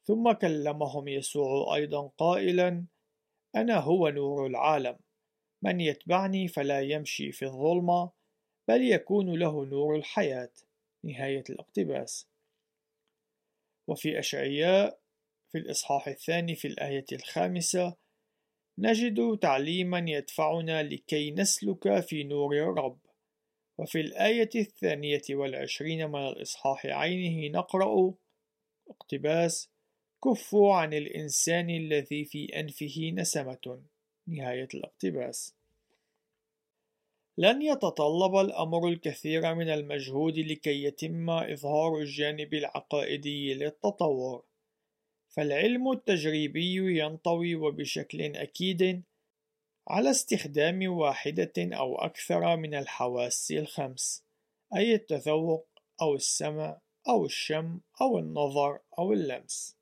ثم 0.03 0.31
كلمهم 0.31 1.07
يسوع 1.07 1.75
أيضا 1.75 2.07
قائلا 2.07 2.86
أنا 3.55 3.77
هو 3.77 4.10
نور 4.10 4.46
العالم. 4.46 5.00
من 5.63 5.79
يتبعني 5.79 6.48
فلا 6.48 6.81
يمشي 6.81 7.31
في 7.31 7.46
الظلمة 7.46 8.12
بل 8.67 8.81
يكون 8.81 9.39
له 9.39 9.65
نور 9.65 9.96
الحياة. 9.96 10.51
نهاية 11.03 11.43
الاقتباس. 11.50 12.27
وفي 13.88 14.20
أشعياء 14.20 15.00
في 15.51 15.58
الإصحاح 15.58 16.08
الثاني 16.08 16.55
في 16.55 16.67
الآية 16.67 17.05
الخامسة 17.12 17.96
نجد 18.77 19.38
تعليما 19.41 20.05
يدفعنا 20.08 20.84
لكي 20.84 21.31
نسلك 21.31 22.00
في 22.00 22.24
نور 22.24 22.55
الرب. 22.55 23.00
وفي 23.77 24.01
الآية 24.01 24.50
الثانية 24.55 25.22
والعشرين 25.29 26.10
من 26.10 26.27
الإصحاح 26.27 26.86
عينه 26.86 27.60
نقرأ 27.60 28.13
اقتباس 28.89 29.70
كفوا 30.23 30.75
عن 30.75 30.93
الإنسان 30.93 31.69
الذي 31.69 32.25
في 32.25 32.59
أنفه 32.59 33.11
نسمة. 33.13 33.81
نهاية 34.27 34.67
الاقتباس. 34.73 35.55
لن 37.37 37.61
يتطلب 37.61 38.35
الأمر 38.35 38.87
الكثير 38.87 39.55
من 39.55 39.69
المجهود 39.69 40.39
لكي 40.39 40.83
يتم 40.83 41.29
إظهار 41.29 41.97
الجانب 41.97 42.53
العقائدي 42.53 43.53
للتطور. 43.53 44.43
فالعلم 45.29 45.91
التجريبي 45.91 46.99
ينطوي 46.99 47.55
وبشكل 47.55 48.21
أكيد 48.21 49.03
على 49.87 50.11
استخدام 50.11 50.91
واحدة 50.91 51.53
أو 51.57 51.95
أكثر 51.95 52.57
من 52.57 52.73
الحواس 52.73 53.51
الخمس 53.51 54.23
أي 54.75 54.93
التذوق 54.95 55.67
أو 56.01 56.15
السمع 56.15 56.81
أو 57.09 57.25
الشم 57.25 57.79
أو 58.01 58.19
النظر 58.19 58.79
أو 58.99 59.13
اللمس. 59.13 59.80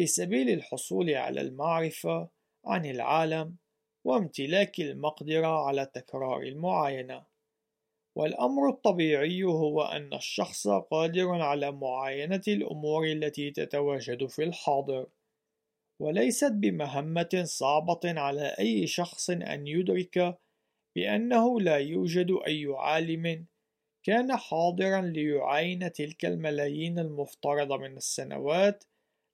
في 0.00 0.06
سبيل 0.06 0.50
الحصول 0.50 1.10
على 1.10 1.40
المعرفة 1.40 2.28
عن 2.66 2.86
العالم 2.86 3.56
وامتلاك 4.04 4.80
المقدرة 4.80 5.66
على 5.66 5.86
تكرار 5.86 6.42
المعاينة. 6.42 7.26
والأمر 8.16 8.68
الطبيعي 8.68 9.42
هو 9.42 9.82
أن 9.82 10.14
الشخص 10.14 10.68
قادر 10.68 11.42
على 11.42 11.72
معاينة 11.72 12.42
الأمور 12.48 13.06
التي 13.06 13.50
تتواجد 13.50 14.26
في 14.26 14.44
الحاضر 14.44 15.06
وليست 16.02 16.52
بمهمة 16.52 17.42
صعبة 17.44 18.00
على 18.04 18.56
أي 18.58 18.86
شخص 18.86 19.30
أن 19.30 19.66
يدرك 19.66 20.38
بأنه 20.96 21.60
لا 21.60 21.76
يوجد 21.76 22.30
أي 22.46 22.66
عالم 22.66 23.46
كان 24.02 24.36
حاضرا 24.36 25.00
ليعاين 25.00 25.92
تلك 25.92 26.24
الملايين 26.24 26.98
المفترضة 26.98 27.76
من 27.76 27.96
السنوات 27.96 28.84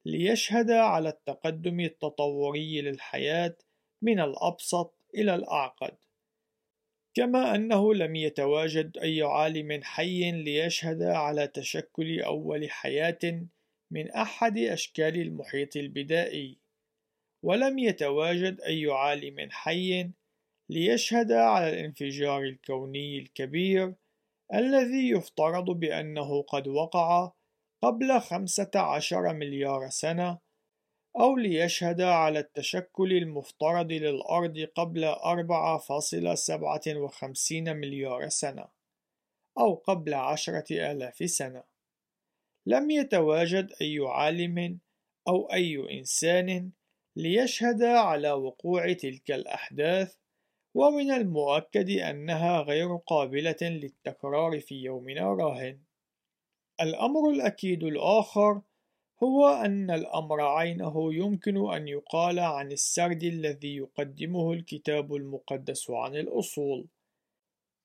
ليشهد 0.07 0.71
على 0.71 1.09
التقدم 1.09 1.81
التطوري 1.81 2.81
للحياة 2.81 3.57
من 4.03 4.21
الأبسط 4.21 4.95
إلى 5.15 5.35
الأعقد. 5.35 5.97
كما 7.15 7.55
أنه 7.55 7.95
لم 7.95 8.17
يتواجد 8.17 8.99
أي 8.99 9.23
عالم 9.23 9.83
حي 9.83 10.31
ليشهد 10.33 11.03
على 11.03 11.47
تشكل 11.47 12.21
أول 12.21 12.71
حياة 12.71 13.47
من 13.91 14.11
أحد 14.11 14.59
أشكال 14.59 15.21
المحيط 15.21 15.77
البدائي. 15.77 16.59
ولم 17.43 17.79
يتواجد 17.79 18.61
أي 18.61 18.87
عالم 18.87 19.51
حي 19.51 20.11
ليشهد 20.71 21.33
على 21.33 21.69
الانفجار 21.69 22.43
الكوني 22.43 23.19
الكبير 23.19 23.95
الذي 24.55 25.11
يفترض 25.11 25.71
بأنه 25.71 26.43
قد 26.43 26.69
وقع 26.69 27.33
قبل 27.83 28.21
خمسة 28.21 28.71
عشر 28.75 29.33
مليار 29.33 29.89
سنة 29.89 30.39
أو 31.21 31.37
ليشهد 31.37 32.01
على 32.01 32.39
التشكل 32.39 33.13
المفترض 33.13 33.93
للأرض 33.93 34.69
قبل 34.75 35.05
أربعة 35.05 35.79
فاصلة 35.79 36.35
سبعة 36.35 36.83
وخمسين 36.89 37.77
مليار 37.77 38.29
سنة 38.29 38.69
أو 39.59 39.75
قبل 39.75 40.15
عشرة 40.15 40.93
آلاف 40.93 41.31
سنة. 41.31 41.65
لم 42.67 42.91
يتواجد 42.91 43.73
أي 43.81 43.99
عالم 43.99 44.79
أو 45.29 45.53
أي 45.53 45.99
إنسان 45.99 46.71
ليشهد 47.17 47.83
على 47.83 48.33
وقوع 48.33 48.93
تلك 48.93 49.31
الأحداث 49.31 50.17
ومن 50.75 51.11
المؤكد 51.11 51.91
أنها 51.91 52.61
غير 52.61 52.97
قابلة 52.97 53.57
للتكرار 53.63 54.61
في 54.61 54.75
يومنا 54.75 55.23
راهن 55.23 55.86
الأمر 56.81 57.31
الأكيد 57.31 57.85
الآخر 57.85 58.61
هو 59.23 59.49
أن 59.49 59.91
الأمر 59.91 60.41
عينه 60.41 61.15
يمكن 61.15 61.75
أن 61.75 61.89
يقال 61.89 62.39
عن 62.39 62.73
السرد 62.73 63.23
الذي 63.23 63.77
يقدمه 63.77 64.53
الكتاب 64.53 65.15
المقدس 65.15 65.91
عن 65.91 66.17
الأصول. 66.17 66.87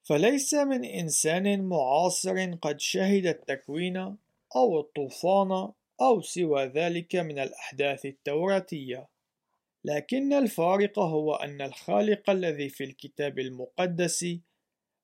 فليس 0.04 0.54
من 0.54 0.86
إنسان 0.86 1.62
معاصر 1.62 2.54
قد 2.54 2.80
شهد 2.80 3.26
التكوين 3.26 3.98
أو 4.56 4.80
الطوفان 4.80 5.72
أو 6.02 6.22
سوى 6.22 6.66
ذلك 6.66 7.16
من 7.16 7.40
الأحداث 7.40 8.06
التوراتية. 8.06 9.08
لكن 9.86 10.34
الفارق 10.34 11.00
هو 11.00 11.36
أن 11.36 11.62
الخالق 11.62 12.30
الذي 12.30 12.70
في 12.70 12.84
الكتاب 12.84 13.40
المقدس 13.40 14.26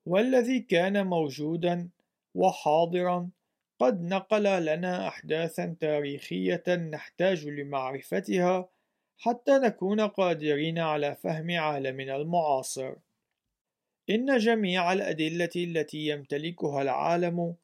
والذي 0.06 0.60
كان 0.60 1.08
موجودا 1.08 1.90
وحاضرا 2.36 3.30
قد 3.80 4.02
نقل 4.02 4.66
لنا 4.66 5.08
أحداثا 5.08 5.76
تاريخية 5.80 6.64
نحتاج 6.68 7.48
لمعرفتها 7.48 8.70
حتى 9.18 9.52
نكون 9.52 10.02
قادرين 10.02 10.80
على 10.80 11.16
فهم 11.16 11.52
عالمنا 11.52 12.16
المعاصر. 12.16 12.96
إن 14.10 14.38
جميع 14.38 14.94
الأدلة 14.94 15.50
التي 15.56 16.08
يمتلكها 16.08 16.82
العالم 16.82 17.56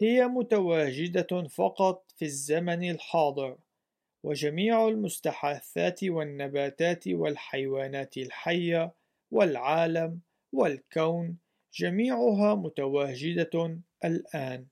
هي 0.00 0.26
متواجدة 0.26 1.48
فقط 1.48 2.12
في 2.16 2.24
الزمن 2.24 2.90
الحاضر، 2.90 3.56
وجميع 4.22 4.88
المستحاثات 4.88 6.04
والنباتات 6.04 7.08
والحيوانات 7.08 8.16
الحية 8.16 8.92
والعالم 9.30 10.20
والكون 10.52 11.38
جميعها 11.74 12.54
متواجدة 12.54 13.80
الآن. 14.04 14.66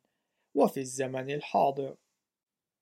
وفي 0.54 0.80
الزمن 0.80 1.30
الحاضر. 1.30 1.96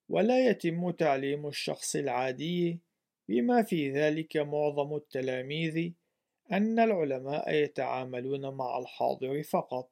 ولا 0.08 0.48
يتم 0.50 0.90
تعليم 0.90 1.46
الشخص 1.46 1.96
العادي 1.96 2.80
بما 3.28 3.62
في 3.62 3.90
ذلك 3.90 4.36
معظم 4.36 4.96
التلاميذ 4.96 5.92
أن 6.52 6.78
العلماء 6.78 7.54
يتعاملون 7.54 8.54
مع 8.54 8.78
الحاضر 8.78 9.42
فقط 9.42 9.90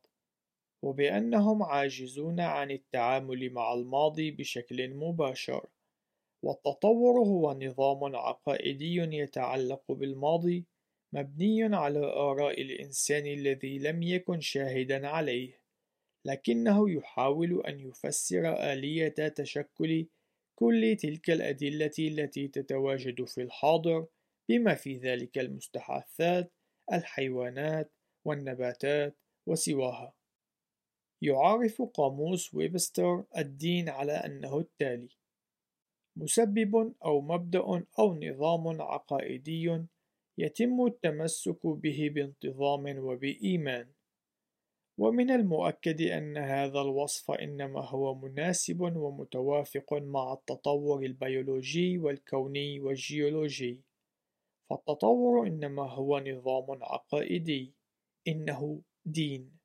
وبأنهم 0.82 1.62
عاجزون 1.62 2.40
عن 2.40 2.70
التعامل 2.70 3.52
مع 3.52 3.74
الماضي 3.74 4.30
بشكل 4.30 4.94
مباشر. 4.94 5.66
والتطور 6.42 7.18
هو 7.18 7.52
نظام 7.52 8.16
عقائدي 8.16 8.96
يتعلق 8.96 9.92
بالماضي 9.92 10.64
مبني 11.12 11.76
على 11.76 12.06
آراء 12.06 12.62
الإنسان 12.62 13.26
الذي 13.26 13.78
لم 13.78 14.02
يكن 14.02 14.40
شاهدا 14.40 15.08
عليه. 15.08 15.59
لكنه 16.24 16.90
يحاول 16.90 17.66
أن 17.66 17.80
يفسر 17.80 18.52
آلية 18.72 19.09
تشكل 19.09 20.06
كل 20.54 20.96
تلك 20.96 21.30
الأدلة 21.30 21.90
التي 21.98 22.48
تتواجد 22.48 23.24
في 23.24 23.42
الحاضر 23.42 24.06
بما 24.48 24.74
في 24.74 24.96
ذلك 24.96 25.38
المستحاثات 25.38 26.52
الحيوانات 26.92 27.92
والنباتات 28.24 29.16
وسواها. 29.46 30.14
يعرف 31.22 31.83
قاموس 31.83 32.54
ويبستر 32.54 33.24
الدين 33.38 33.88
على 33.88 34.12
أنه 34.12 34.59
التالي 34.59 35.09
مسبب 36.16 36.94
أو 37.04 37.20
مبدأ 37.20 37.85
أو 37.98 38.14
نظام 38.14 38.83
عقائدي 38.83 39.87
يتم 40.38 40.87
التمسك 40.87 41.66
به 41.66 42.11
بانتظام 42.14 42.98
وبإيمان. 42.98 43.88
ومن 45.00 45.30
المؤكد 45.30 46.00
أن 46.00 46.36
هذا 46.36 46.80
الوصف 46.80 47.30
إنما 47.30 47.84
هو 47.84 48.14
مناسب 48.14 48.80
ومتوافق 48.80 49.92
مع 49.92 50.32
التطور 50.32 51.02
البيولوجي 51.02 51.98
والكوني 51.98 52.80
والجيولوجي. 52.80 53.80
فالتطور 54.70 55.46
إنما 55.46 55.90
هو 55.90 56.18
نظام 56.18 56.82
عقائدي 56.82 57.74
إنه 58.28 58.82
دين. 59.04 59.58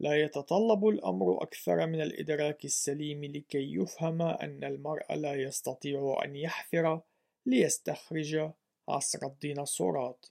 لا 0.00 0.22
يتطلب 0.22 0.86
الأمر 0.86 1.42
أكثر 1.42 1.86
من 1.86 2.00
الإدراك 2.00 2.64
السليم 2.64 3.24
لكي 3.24 3.74
يفهم 3.74 4.22
أن 4.22 4.64
المرء 4.64 5.14
لا 5.14 5.34
يستطيع 5.34 6.20
أن 6.24 6.36
يحفر 6.36 7.00
ليستخرج 7.46 8.50
عصر 8.88 9.26
الديناصورات. 9.26 10.26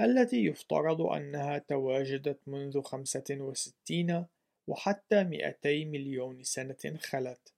التي 0.00 0.44
يفترض 0.44 1.02
أنها 1.02 1.58
تواجدت 1.58 2.38
منذ 2.46 2.82
خمسة 2.82 3.24
وستين 3.30 4.26
وحتى 4.66 5.24
مئتي 5.24 5.84
مليون 5.84 6.42
سنة 6.42 6.98
خلت. 7.00 7.52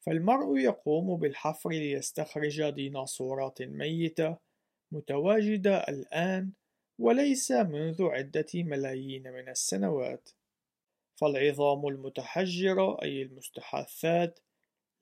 فالمرء 0.00 0.58
يقوم 0.58 1.16
بالحفر 1.16 1.70
ليستخرج 1.70 2.70
ديناصورات 2.70 3.62
ميتة 3.62 4.36
متواجدة 4.92 5.78
الآن 5.78 6.52
وليس 6.98 7.50
منذ 7.50 8.02
عدة 8.02 8.46
ملايين 8.54 9.32
من 9.32 9.48
السنوات. 9.48 10.28
فالعظام 11.16 11.86
المتحجرة 11.86 13.02
أي 13.02 13.22
المستحاثات 13.22 14.40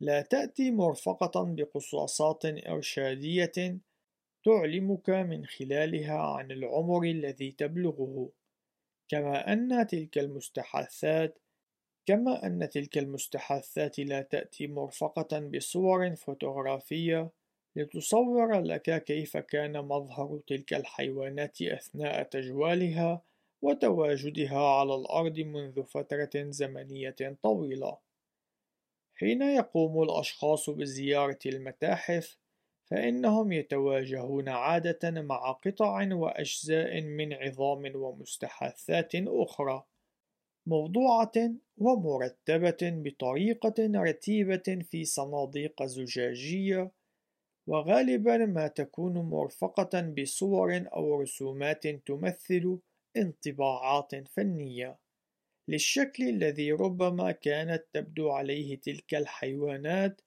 لا 0.00 0.20
تأتي 0.20 0.70
مرفقة 0.70 1.44
بقصاصات 1.44 2.44
إرشادية 2.44 3.78
تعلمك 4.44 5.10
من 5.10 5.46
خلالها 5.46 6.18
عن 6.18 6.50
العمر 6.50 7.04
الذي 7.04 7.52
تبلغه 7.52 8.30
كما 9.08 9.52
أن 9.52 9.86
تلك 9.86 10.18
المستحاثات 10.18 11.38
كما 12.06 12.46
أن 12.46 12.68
تلك 12.68 12.98
المستحاثات 12.98 13.98
لا 13.98 14.22
تأتي 14.22 14.66
مرفقة 14.66 15.38
بصور 15.38 16.16
فوتوغرافية 16.16 17.30
لتصور 17.76 18.60
لك 18.60 19.04
كيف 19.04 19.36
كان 19.36 19.84
مظهر 19.84 20.40
تلك 20.46 20.74
الحيوانات 20.74 21.62
أثناء 21.62 22.22
تجوالها 22.22 23.22
وتواجدها 23.62 24.58
على 24.58 24.94
الأرض 24.94 25.38
منذ 25.38 25.84
فترة 25.84 26.30
زمنية 26.34 27.16
طويلة. 27.42 27.98
حين 29.14 29.42
يقوم 29.42 30.02
الأشخاص 30.02 30.70
بزيارة 30.70 31.38
المتاحف، 31.46 32.36
فإنهم 32.84 33.52
يتواجهون 33.52 34.48
عادة 34.48 35.22
مع 35.22 35.52
قطع 35.52 36.14
وأجزاء 36.14 37.00
من 37.00 37.32
عظام 37.32 37.92
ومستحاثات 37.94 39.10
أخرى، 39.14 39.84
موضوعة 40.66 41.32
ومرتبة 41.78 42.78
بطريقة 42.82 43.74
رتيبة 43.78 44.78
في 44.90 45.04
صناديق 45.04 45.82
زجاجية، 45.82 46.90
وغالبا 47.66 48.36
ما 48.36 48.66
تكون 48.68 49.12
مرفقة 49.12 50.00
بصور 50.00 50.84
أو 50.92 51.20
رسومات 51.20 51.86
تمثل 51.86 52.78
انطباعات 53.16 54.28
فنية. 54.28 54.98
للشكل 55.68 56.28
الذي 56.28 56.72
ربما 56.72 57.32
كانت 57.32 57.84
تبدو 57.92 58.30
عليه 58.30 58.80
تلك 58.80 59.14
الحيوانات 59.14 60.20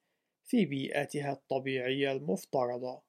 في 0.48 0.66
بيئتها 0.66 1.32
الطبيعية 1.32 2.12
المفترضة. 2.12 3.02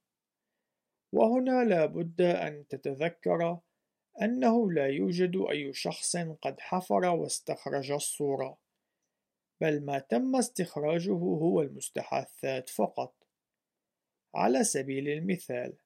وهنا 1.12 1.64
لا 1.64 1.87
بد 1.87 2.20
أن 2.20 2.68
تتذكر 2.68 3.59
أنه 4.22 4.70
لا 4.72 4.87
يوجد 4.87 5.37
أي 5.51 5.72
شخص 5.72 6.16
قد 6.16 6.61
حفر 6.61 7.05
واستخرج 7.05 7.90
الصورة 7.90 8.59
بل 9.61 9.85
ما 9.85 9.98
تم 9.98 10.37
استخراجه 10.37 11.12
هو 11.12 11.62
المستحاثات 11.62 12.68
فقط. 12.68 13.14
على 14.35 14.64
سبيل 14.64 15.09
المثال 15.09 15.77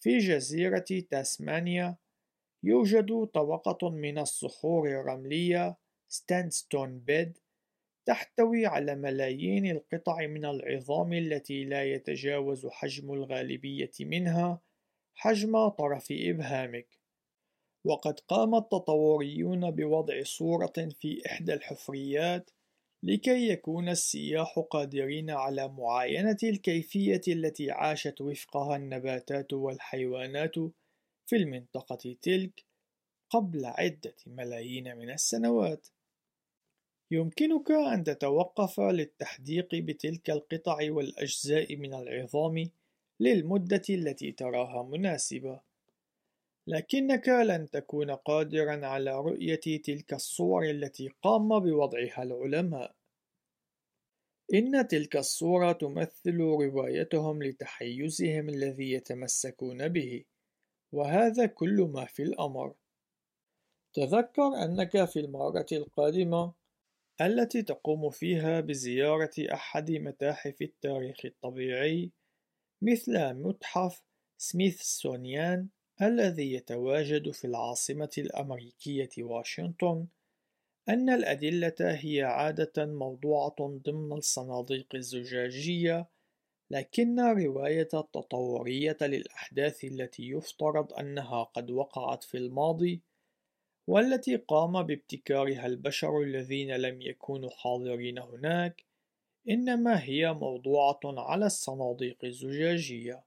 في 0.00 0.18
جزيرة 0.18 0.84
تاسمانيا 1.10 1.96
يوجد 2.62 3.26
طبقة 3.26 3.90
من 3.90 4.18
الصخور 4.18 4.88
الرملية 4.88 5.76
ستانستون 6.08 6.98
بيد 6.98 7.38
تحتوي 8.06 8.66
على 8.66 8.94
ملايين 8.94 9.70
القطع 9.70 10.26
من 10.26 10.44
العظام 10.44 11.12
التي 11.12 11.64
لا 11.64 11.84
يتجاوز 11.84 12.66
حجم 12.66 13.12
الغالبية 13.12 13.90
منها 14.00 14.60
حجم 15.14 15.68
طرف 15.68 16.06
إبهامك 16.10 16.98
وقد 17.84 18.20
قام 18.20 18.54
التطوريون 18.54 19.70
بوضع 19.70 20.22
صورة 20.22 20.88
في 21.00 21.22
إحدى 21.26 21.54
الحفريات 21.54 22.50
لكي 23.02 23.48
يكون 23.48 23.88
السياح 23.88 24.58
قادرين 24.70 25.30
على 25.30 25.68
معاينة 25.68 26.36
الكيفية 26.42 27.20
التي 27.28 27.70
عاشت 27.70 28.20
وفقها 28.20 28.76
النباتات 28.76 29.52
والحيوانات 29.52 30.54
في 31.26 31.36
المنطقة 31.36 32.16
تلك 32.22 32.64
قبل 33.30 33.64
عدة 33.64 34.16
ملايين 34.26 34.96
من 34.96 35.10
السنوات. 35.10 35.88
يمكنك 37.12 37.70
أن 37.70 38.04
تتوقف 38.04 38.80
للتحديق 38.80 39.74
بتلك 39.74 40.30
القطع 40.30 40.78
والأجزاء 40.82 41.76
من 41.76 41.94
العظام 41.94 42.70
للمدة 43.20 43.82
التي 43.90 44.32
تراها 44.32 44.82
مناسبة، 44.82 45.60
لكنك 46.66 47.28
لن 47.28 47.70
تكون 47.70 48.10
قادرا 48.10 48.86
على 48.86 49.14
رؤية 49.16 49.82
تلك 49.84 50.12
الصور 50.12 50.70
التي 50.70 51.08
قام 51.22 51.48
بوضعها 51.60 52.22
العلماء. 52.22 52.94
إن 54.54 54.86
تلك 54.88 55.16
الصورة 55.16 55.72
تمثل 55.72 56.36
روايتهم 56.36 57.42
لتحيزهم 57.42 58.48
الذي 58.48 58.92
يتمسكون 58.92 59.88
به. 59.88 60.24
وهذا 60.92 61.46
كل 61.46 61.90
ما 61.94 62.04
في 62.04 62.22
الأمر 62.22 62.74
تذكر 63.92 64.64
أنك 64.64 65.04
في 65.04 65.20
المرة 65.20 65.66
القادمة 65.72 66.61
التي 67.20 67.62
تقوم 67.62 68.10
فيها 68.10 68.60
بزيارة 68.60 69.30
أحد 69.38 69.90
متاحف 69.90 70.62
التاريخ 70.62 71.16
الطبيعي 71.24 72.10
مثل 72.82 73.34
متحف 73.34 74.02
سميثسونيان 74.38 75.68
الذي 76.02 76.52
يتواجد 76.52 77.30
في 77.30 77.46
العاصمة 77.46 78.10
الأمريكية 78.18 79.10
واشنطن 79.18 80.06
أن 80.88 81.10
الأدلة 81.10 81.74
هي 81.80 82.22
عادة 82.22 82.86
موضوعة 82.86 83.56
ضمن 83.60 84.12
الصناديق 84.12 84.94
الزجاجية 84.94 86.08
لكن 86.70 87.20
رواية 87.20 87.88
التطورية 87.94 88.96
للأحداث 89.00 89.84
التي 89.84 90.28
يفترض 90.28 90.92
أنها 90.92 91.42
قد 91.42 91.70
وقعت 91.70 92.24
في 92.24 92.36
الماضي 92.36 93.02
والتي 93.86 94.36
قام 94.36 94.82
بابتكارها 94.82 95.66
البشر 95.66 96.20
الذين 96.22 96.76
لم 96.76 97.02
يكونوا 97.02 97.50
حاضرين 97.50 98.18
هناك 98.18 98.84
إنما 99.48 100.04
هي 100.04 100.32
موضوعة 100.32 101.00
على 101.04 101.46
الصناديق 101.46 102.24
الزجاجية. 102.24 103.24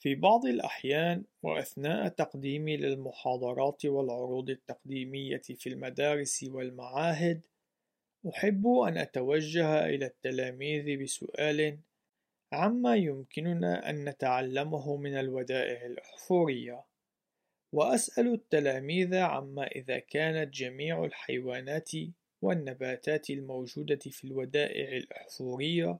في 0.00 0.14
بعض 0.14 0.46
الأحيان 0.46 1.24
وأثناء 1.42 2.08
تقديمي 2.08 2.76
للمحاضرات 2.76 3.86
والعروض 3.86 4.50
التقديمية 4.50 5.42
في 5.42 5.68
المدارس 5.68 6.44
والمعاهد 6.44 7.40
أحب 8.28 8.66
أن 8.66 8.98
أتوجه 8.98 9.86
إلى 9.86 10.06
التلاميذ 10.06 11.02
بسؤال 11.02 11.78
عما 12.52 12.96
يمكننا 12.96 13.90
أن 13.90 14.04
نتعلمه 14.04 14.96
من 14.96 15.14
الودائع 15.18 15.86
الأحفورية. 15.86 16.87
وأسأل 17.72 18.32
التلاميذ 18.32 19.14
عما 19.14 19.66
إذا 19.66 19.98
كانت 19.98 20.54
جميع 20.54 21.04
الحيوانات 21.04 21.90
والنباتات 22.42 23.30
الموجودة 23.30 23.98
في 23.98 24.24
الودائع 24.24 24.96
الأحفورية 24.96 25.98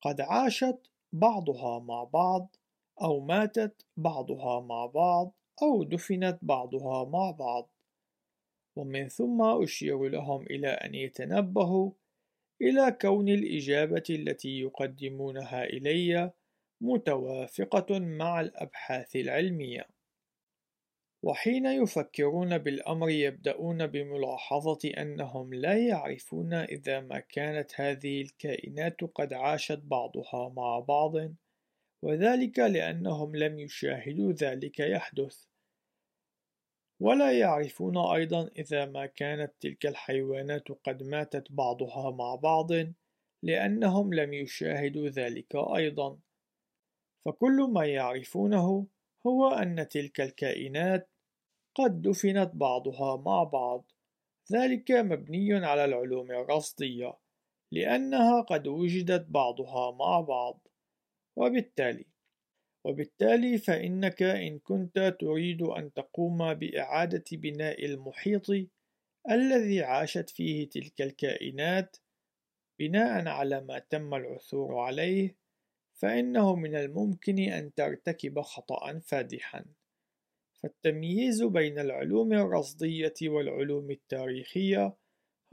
قد 0.00 0.20
عاشت 0.20 0.78
بعضها 1.12 1.78
مع 1.78 2.04
بعض 2.04 2.56
أو 3.02 3.20
ماتت 3.20 3.86
بعضها 3.96 4.60
مع 4.60 4.86
بعض 4.86 5.34
أو 5.62 5.82
دفنت 5.82 6.38
بعضها 6.42 7.04
مع 7.04 7.30
بعض. 7.30 7.70
ومن 8.76 9.08
ثم 9.08 9.42
أشير 9.42 10.08
لهم 10.08 10.42
إلى 10.42 10.68
أن 10.68 10.94
يتنبهوا 10.94 11.90
إلى 12.62 12.96
كون 13.00 13.28
الإجابة 13.28 14.04
التي 14.10 14.60
يقدمونها 14.60 15.64
إلي 15.64 16.32
متوافقة 16.80 17.98
مع 17.98 18.40
الأبحاث 18.40 19.16
العلمية. 19.16 19.93
وحين 21.24 21.66
يفكرون 21.66 22.58
بالأمر 22.58 23.10
يبدأون 23.10 23.86
بملاحظة 23.86 24.78
أنهم 24.98 25.54
لا 25.54 25.78
يعرفون 25.78 26.54
إذا 26.54 27.00
ما 27.00 27.18
كانت 27.18 27.80
هذه 27.80 28.22
الكائنات 28.22 29.04
قد 29.04 29.32
عاشت 29.32 29.78
بعضها 29.78 30.48
مع 30.56 30.78
بعض 30.78 31.12
وذلك 32.02 32.58
لأنهم 32.58 33.36
لم 33.36 33.58
يشاهدوا 33.58 34.32
ذلك 34.32 34.80
يحدث. 34.80 35.44
ولا 37.00 37.38
يعرفون 37.38 37.98
أيضا 37.98 38.50
إذا 38.58 38.86
ما 38.86 39.06
كانت 39.06 39.52
تلك 39.60 39.86
الحيوانات 39.86 40.68
قد 40.72 41.02
ماتت 41.02 41.52
بعضها 41.52 42.10
مع 42.10 42.34
بعض 42.34 42.70
لأنهم 43.42 44.14
لم 44.14 44.32
يشاهدوا 44.34 45.08
ذلك 45.08 45.56
أيضا. 45.56 46.18
فكل 47.24 47.70
ما 47.72 47.86
يعرفونه 47.86 48.86
هو 49.26 49.48
أن 49.48 49.88
تلك 49.88 50.20
الكائنات 50.20 51.13
قد 51.74 52.02
دفنت 52.02 52.50
بعضها 52.54 53.16
مع 53.16 53.44
بعض. 53.44 53.90
ذلك 54.52 54.90
مبني 54.90 55.66
على 55.66 55.84
العلوم 55.84 56.30
الرصدية 56.30 57.14
لأنها 57.72 58.40
قد 58.40 58.66
وجدت 58.66 59.26
بعضها 59.28 59.90
مع 59.90 60.20
بعض. 60.20 60.68
وبالتالي 61.36 62.06
وبالتالي 62.84 63.58
فإنك 63.58 64.22
إن 64.22 64.58
كنت 64.58 65.16
تريد 65.20 65.62
أن 65.62 65.92
تقوم 65.92 66.54
بإعادة 66.54 67.24
بناء 67.32 67.84
المحيط 67.84 68.46
الذي 69.30 69.82
عاشت 69.82 70.30
فيه 70.30 70.68
تلك 70.68 71.02
الكائنات 71.02 71.96
بناء 72.78 73.28
على 73.28 73.60
ما 73.60 73.78
تم 73.78 74.14
العثور 74.14 74.78
عليه 74.78 75.36
فإنه 75.94 76.56
من 76.56 76.76
الممكن 76.76 77.38
أن 77.38 77.74
ترتكب 77.74 78.40
خطأ 78.40 78.98
فادحا. 78.98 79.64
فالتمييز 80.64 81.42
بين 81.42 81.78
العلوم 81.78 82.32
الرصدية 82.32 83.14
والعلوم 83.22 83.90
التاريخية 83.90 84.96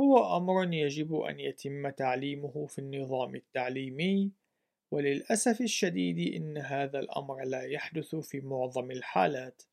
هو 0.01 0.37
أمر 0.37 0.73
يجب 0.73 1.15
أن 1.15 1.39
يتم 1.39 1.89
تعليمه 1.89 2.65
في 2.65 2.79
النظام 2.79 3.35
التعليمي 3.35 4.31
وللأسف 4.91 5.61
الشديد 5.61 6.35
إن 6.35 6.57
هذا 6.57 6.99
الأمر 6.99 7.43
لا 7.43 7.63
يحدث 7.63 8.15
في 8.15 8.41
معظم 8.41 8.91
الحالات. 8.91 9.63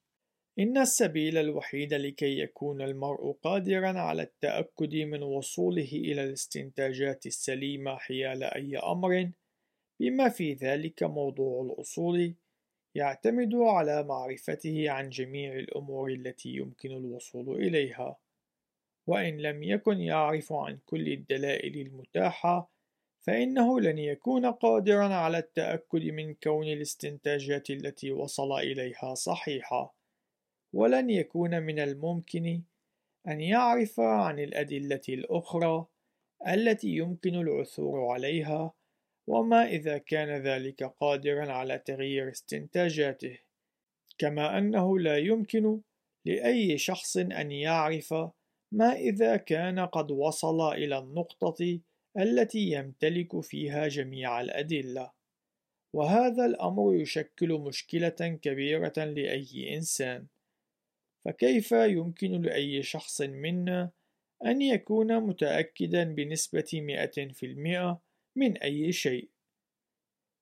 إن 0.59 0.79
السبيل 0.79 1.38
الوحيد 1.38 1.94
لكي 1.94 2.38
يكون 2.38 2.83
المرء 2.83 3.33
قادرا 3.33 3.98
على 3.98 4.22
التأكد 4.22 4.94
من 4.94 5.22
وصوله 5.22 5.92
إلى 5.92 6.24
الاستنتاجات 6.24 7.27
السليمة 7.27 7.96
حيال 7.96 8.44
أي 8.44 8.79
أمر 8.79 9.31
بما 10.01 10.29
في 10.29 10.53
ذلك 10.53 11.03
موضوع 11.03 11.62
الأصول 11.62 12.35
يعتمد 12.98 13.54
على 13.54 14.02
معرفته 14.02 14.90
عن 14.90 15.08
جميع 15.08 15.52
الأمور 15.52 16.11
التي 16.11 16.48
يمكن 16.48 16.90
الوصول 16.92 17.56
إليها. 17.56 18.16
وإن 19.06 19.38
لم 19.38 19.62
يكن 19.62 20.00
يعرف 20.00 20.52
عن 20.52 20.78
كل 20.87 21.08
الدلائل 21.08 21.87
المتاحة 21.87 22.70
فإنه 23.20 23.80
لن 23.80 23.98
يكون 23.98 24.46
قادرا 24.46 25.14
على 25.14 25.38
التأكد 25.38 26.02
من 26.02 26.34
كون 26.34 26.66
الاستنتاجات 26.66 27.70
التي 27.70 28.12
وصل 28.12 28.52
إليها 28.52 29.14
صحيحة. 29.14 29.94
ولن 30.72 31.11
يكون 31.11 31.62
من 31.62 31.78
الممكن 31.78 32.62
أن 33.28 33.40
يعرف 33.40 34.00
عن 34.00 34.38
الأدلة 34.38 35.00
الأخرى 35.08 35.87
التي 36.48 36.88
يمكن 36.88 37.34
العثور 37.34 38.12
عليها 38.12 38.74
وما 39.28 39.66
إذا 39.66 39.98
كان 39.98 40.42
ذلك 40.42 40.82
قادرا 40.82 41.52
على 41.52 41.78
تغيير 41.78 42.30
استنتاجاته 42.30 43.38
كما 44.18 44.58
أنه 44.58 44.98
لا 44.98 45.18
يمكن 45.18 45.80
لأي 46.24 46.78
شخص 46.78 47.16
أن 47.16 47.52
يعرف 47.52 48.14
ما 48.72 48.92
إذا 48.92 49.36
كان 49.36 49.78
قد 49.80 50.10
وصل 50.10 50.72
إلى 50.72 50.98
النقطة 50.98 51.80
التي 52.18 52.70
يمتلك 52.70 53.40
فيها 53.40 53.88
جميع 53.88 54.40
الأدلة. 54.40 55.12
وهذا 55.94 56.46
الأمر 56.46 56.94
يشكل 56.94 57.52
مشكلة 57.52 58.38
كبيرة 58.42 58.92
لأي 58.98 59.76
إنسان. 59.76 60.26
فكيف 61.24 61.72
يمكن 61.72 62.42
لأي 62.42 62.82
شخص 62.82 63.20
منا 63.20 63.90
أن 64.46 64.62
يكون 64.62 65.20
متأكدا 65.20 66.04
بنسبة 66.04 66.70
مئة 66.74 67.32
في 67.32 67.46
المئة 67.46 68.07
من 68.38 68.57
أي 68.57 68.92
شيء 68.92 69.29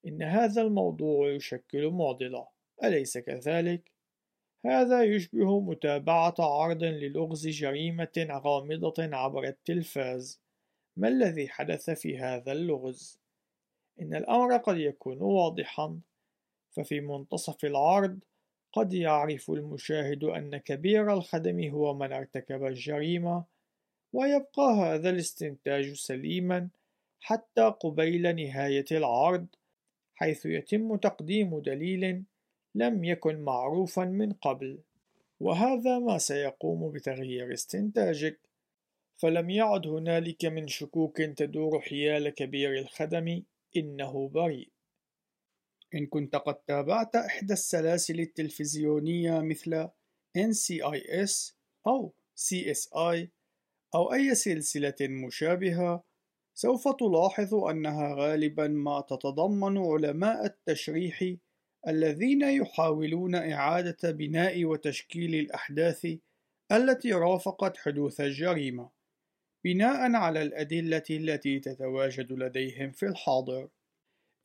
إن 0.07 0.23
هذا 0.23 0.61
الموضوع 0.61 1.31
يشكل 1.31 1.89
معضلة 1.89 2.47
أليس 2.83 3.17
كذلك؟ 3.17 3.91
هذا 4.65 5.03
يشبه 5.03 5.59
متابعة 5.59 6.35
عرض 6.39 6.83
للغز 6.83 7.47
جريمة 7.47 8.27
غامضة 8.45 9.15
عبر 9.15 9.43
التلفاز 9.43 10.41
ما 10.97 11.07
الذي 11.07 11.47
حدث 11.49 11.89
في 11.89 12.17
هذا 12.17 12.51
اللغز؟ 12.51 13.19
إن 14.01 14.15
الأمر 14.15 14.57
قد 14.57 14.77
يكون 14.77 15.21
واضحا 15.21 15.99
ففي 16.71 17.01
منتصف 17.01 17.65
العرض 17.65 18.19
قد 18.73 18.93
يعرف 18.93 19.51
المشاهد 19.51 20.23
أن 20.23 20.57
كبير 20.57 21.13
الخدم 21.13 21.69
هو 21.69 21.93
من 21.93 22.13
ارتكب 22.13 22.65
الجريمة 22.65 23.43
ويبقى 24.13 24.73
هذا 24.79 25.09
الاستنتاج 25.09 25.93
سليما 25.93 26.69
حتى 27.19 27.61
قبيل 27.61 28.35
نهاية 28.35 28.85
العرض 28.91 29.47
حيث 30.15 30.45
يتم 30.45 30.95
تقديم 30.95 31.59
دليل 31.59 32.23
لم 32.75 33.03
يكن 33.03 33.39
معروفا 33.39 34.05
من 34.05 34.33
قبل. 34.33 34.79
وهذا 35.39 35.99
ما 35.99 36.17
سيقوم 36.17 36.91
بتغيير 36.91 37.53
استنتاجك. 37.53 38.39
فلم 39.17 39.49
يعد 39.49 39.87
هنالك 39.87 40.45
من 40.45 40.67
شكوك 40.67 41.21
تدور 41.21 41.81
حيال 41.81 42.29
كبير 42.29 42.77
الخدم 42.77 43.43
إنه 43.77 44.29
بريء. 44.29 44.69
إن 45.95 46.05
كنت 46.05 46.35
قد 46.35 46.55
تابعت 46.55 47.15
إحدى 47.15 47.53
السلاسل 47.53 48.19
التلفزيونية 48.19 49.41
مثل 49.41 49.87
NCIS 50.37 51.53
أو 51.87 52.13
CSI 52.35 53.27
أو 53.95 54.13
أي 54.13 54.35
سلسلة 54.35 54.95
مشابهة 55.01 56.03
سوف 56.59 56.87
تلاحظ 56.87 57.55
أنها 57.55 58.15
غالبا 58.15 58.67
ما 58.67 59.01
تتضمن 59.01 59.77
علماء 59.77 60.45
التشريح 60.45 61.33
الذين 61.87 62.41
يحاولون 62.41 63.35
إعادة 63.35 64.11
بناء 64.11 64.65
وتشكيل 64.65 65.35
الأحداث 65.35 66.07
التي 66.71 67.13
رافقت 67.13 67.77
حدوث 67.77 68.21
الجريمة 68.21 68.89
بناء 69.63 70.15
على 70.15 70.41
الأدلة 70.41 71.03
التي 71.09 71.59
تتواجد 71.59 72.31
لديهم 72.31 72.91
في 72.91 73.05
الحاضر. 73.05 73.67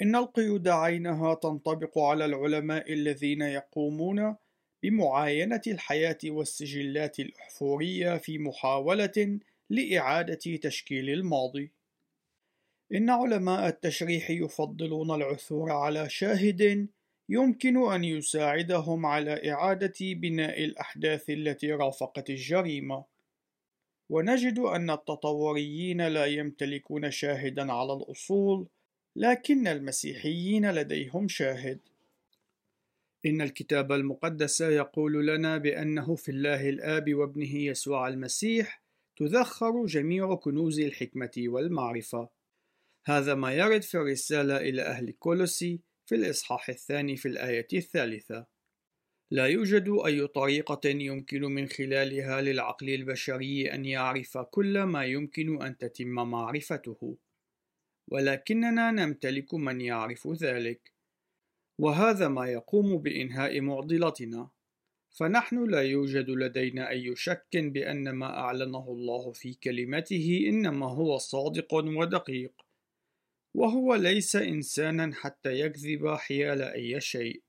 إن 0.02 0.16
القيود 0.16 0.68
عينها 0.68 1.34
تنطبق 1.34 1.98
على 1.98 2.24
العلماء 2.24 2.92
الذين 2.92 3.42
يقومون 3.42 4.36
بمعاينة 4.82 5.62
الحياة 5.66 6.18
والسجلات 6.24 7.20
الأحفورية 7.20 8.16
في 8.18 8.38
محاولة 8.38 9.38
لإعادة 9.70 10.56
تشكيل 10.56 11.10
الماضي. 11.10 11.81
إن 12.94 13.10
علماء 13.10 13.68
التشريح 13.68 14.30
يفضلون 14.30 15.10
العثور 15.10 15.70
على 15.70 16.08
شاهد 16.08 16.88
يمكن 17.28 17.92
أن 17.92 18.04
يساعدهم 18.04 19.06
على 19.06 19.52
إعادة 19.52 19.94
بناء 20.00 20.64
الأحداث 20.64 21.30
التي 21.30 21.72
رافقت 21.72 22.30
الجريمة. 22.30 23.04
ونجد 24.10 24.58
أن 24.58 24.90
التطوريين 24.90 26.08
لا 26.08 26.26
يمتلكون 26.26 27.10
شاهدا 27.10 27.72
على 27.72 27.92
الأصول 27.92 28.66
لكن 29.16 29.66
المسيحيين 29.66 30.70
لديهم 30.70 31.28
شاهد 31.28 31.80
إن 33.26 33.40
الكتاب 33.40 33.92
المقدس 33.92 34.60
يقول 34.60 35.26
لنا 35.26 35.58
بأنه 35.58 36.14
في 36.14 36.28
الله 36.28 36.68
الآب 36.68 37.14
وابنه 37.14 37.56
يسوع 37.56 38.08
المسيح 38.08 38.82
تذخر 39.16 39.86
جميع 39.86 40.34
كنوز 40.34 40.80
الحكمة 40.80 41.30
والمعرفة 41.38 42.28
هذا 43.06 43.34
ما 43.34 43.52
يرد 43.52 43.82
في 43.82 43.94
الرسالة 43.94 44.56
إلى 44.56 44.82
أهل 44.82 45.10
كولوسي 45.10 45.80
في 46.06 46.14
الإصحاح 46.14 46.68
الثاني 46.68 47.16
في 47.16 47.28
الآية 47.28 47.66
الثالثة. 47.72 48.46
لا 49.30 49.46
يوجد 49.46 49.88
أي 50.06 50.26
طريقة 50.26 50.88
يمكن 50.88 51.42
من 51.42 51.68
خلالها 51.68 52.40
للعقل 52.40 52.90
البشري 52.90 53.72
أن 53.74 53.84
يعرف 53.84 54.38
كل 54.38 54.82
ما 54.82 55.04
يمكن 55.04 55.62
أن 55.62 55.78
تتم 55.78 56.08
معرفته، 56.08 57.16
ولكننا 58.10 58.90
نمتلك 58.90 59.54
من 59.54 59.80
يعرف 59.80 60.28
ذلك، 60.28 60.92
وهذا 61.80 62.28
ما 62.28 62.46
يقوم 62.46 62.98
بإنهاء 62.98 63.60
معضلتنا، 63.60 64.50
فنحن 65.10 65.70
لا 65.70 65.82
يوجد 65.82 66.30
لدينا 66.30 66.90
أي 66.90 67.16
شك 67.16 67.56
بأن 67.56 68.10
ما 68.10 68.38
أعلنه 68.38 68.88
الله 68.88 69.32
في 69.32 69.54
كلمته 69.54 70.44
إنما 70.48 70.86
هو 70.86 71.18
صادق 71.18 71.74
ودقيق، 71.74 72.52
وهو 73.54 73.94
ليس 73.94 74.36
إنسانا 74.36 75.14
حتى 75.14 75.60
يكذب 75.60 76.14
حيال 76.14 76.62
أي 76.62 77.00
شيء. 77.00 77.42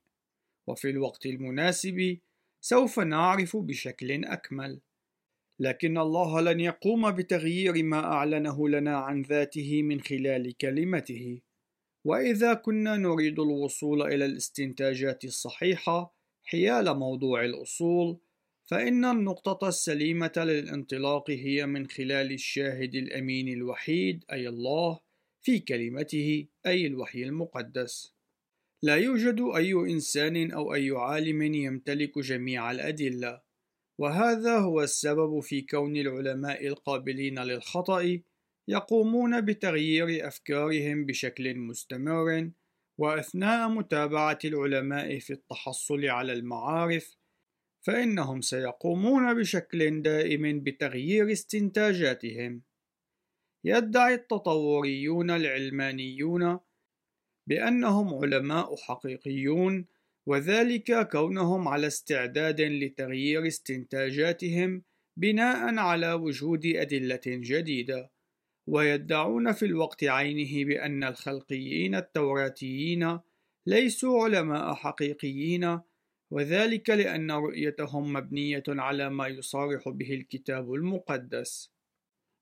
وفي 0.66 0.90
الوقت 0.90 1.26
المناسب 1.26 2.18
سوف 2.60 3.00
نعرف 3.00 3.56
بشكل 3.56 4.24
أكمل 4.24 4.80
لكن 5.60 5.98
الله 5.98 6.40
لن 6.40 6.60
يقوم 6.60 7.10
بتغيير 7.10 7.82
ما 7.82 8.04
أعلنه 8.04 8.68
لنا 8.68 8.96
عن 8.96 9.22
ذاته 9.22 9.82
من 9.82 10.00
خلال 10.00 10.56
كلمته 10.56 11.40
وإذا 12.04 12.54
كنا 12.54 12.96
نريد 12.96 13.40
الوصول 13.40 14.02
إلى 14.02 14.24
الاستنتاجات 14.24 15.24
الصحيحة 15.24 16.14
حيال 16.44 16.98
موضوع 16.98 17.44
الأصول 17.44 18.18
فإن 18.66 19.04
النقطة 19.04 19.68
السليمة 19.68 20.32
للانطلاق 20.36 21.30
هي 21.30 21.66
من 21.66 21.86
خلال 21.86 22.32
الشاهد 22.32 22.94
الأمين 22.94 23.48
الوحيد 23.48 24.24
أي 24.32 24.48
الله 24.48 25.00
في 25.44 25.58
كلمته 25.58 26.46
أي 26.66 26.86
الوحي 26.86 27.22
المقدس. 27.22 28.14
لا 28.82 28.96
يوجد 28.96 29.40
أي 29.56 29.72
إنسان 29.72 30.50
أو 30.50 30.74
أي 30.74 30.90
عالم 30.90 31.42
يمتلك 31.42 32.18
جميع 32.18 32.70
الأدلة، 32.70 33.40
وهذا 34.00 34.58
هو 34.58 34.82
السبب 34.82 35.40
في 35.40 35.62
كون 35.62 35.96
العلماء 35.96 36.66
القابلين 36.66 37.38
للخطأ 37.38 38.20
يقومون 38.68 39.40
بتغيير 39.40 40.28
أفكارهم 40.28 41.06
بشكل 41.06 41.54
مستمر، 41.54 42.50
وأثناء 43.00 43.68
متابعة 43.68 44.38
العلماء 44.44 45.18
في 45.18 45.32
التحصل 45.32 46.04
على 46.04 46.32
المعارف، 46.32 47.16
فإنهم 47.86 48.40
سيقومون 48.40 49.34
بشكل 49.34 50.02
دائم 50.02 50.60
بتغيير 50.60 51.32
استنتاجاتهم. 51.32 52.62
يدعي 53.64 54.14
التطوريون 54.14 55.30
العلمانيون 55.30 56.58
بأنهم 57.46 58.14
علماء 58.14 58.76
حقيقيون 58.76 59.86
وذلك 60.26 61.08
كونهم 61.08 61.68
على 61.68 61.86
استعداد 61.86 62.60
لتغيير 62.60 63.46
استنتاجاتهم 63.46 64.82
بناء 65.16 65.76
على 65.76 66.12
وجود 66.12 66.66
أدلة 66.66 67.20
جديدة. 67.26 68.10
ويدعون 68.66 69.52
في 69.52 69.64
الوقت 69.64 70.04
عينه 70.04 70.64
بأن 70.64 71.04
الخلقيين 71.04 71.94
التوراتيين 71.94 73.18
ليسوا 73.66 74.24
علماء 74.24 74.74
حقيقيين 74.74 75.80
وذلك 76.30 76.90
لأن 76.90 77.30
رؤيتهم 77.30 78.12
مبنية 78.12 78.62
على 78.68 79.10
ما 79.10 79.26
يصارح 79.28 79.88
به 79.88 80.14
الكتاب 80.14 80.74
المقدس. 80.74 81.73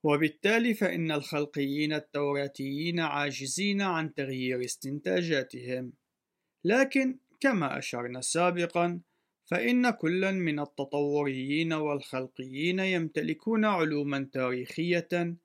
وبالتالي 0.04 0.74
فإن 0.74 1.12
الخلقيين 1.12 1.92
التوراتيين 1.92 3.00
عاجزين 3.00 3.80
عن 3.80 4.14
تغيير 4.14 4.64
استنتاجاتهم. 4.64 5.92
لكن 6.64 7.18
كما 7.40 7.78
أشرنا 7.78 8.20
سابقا 8.20 9.00
فإن 9.50 9.90
كلا 9.90 10.30
من 10.30 10.60
التطوريين 10.60 11.72
والخلقيين 11.72 12.78
يمتلكون 12.78 13.64
علوما 13.64 14.28
تاريخية 14.32 15.36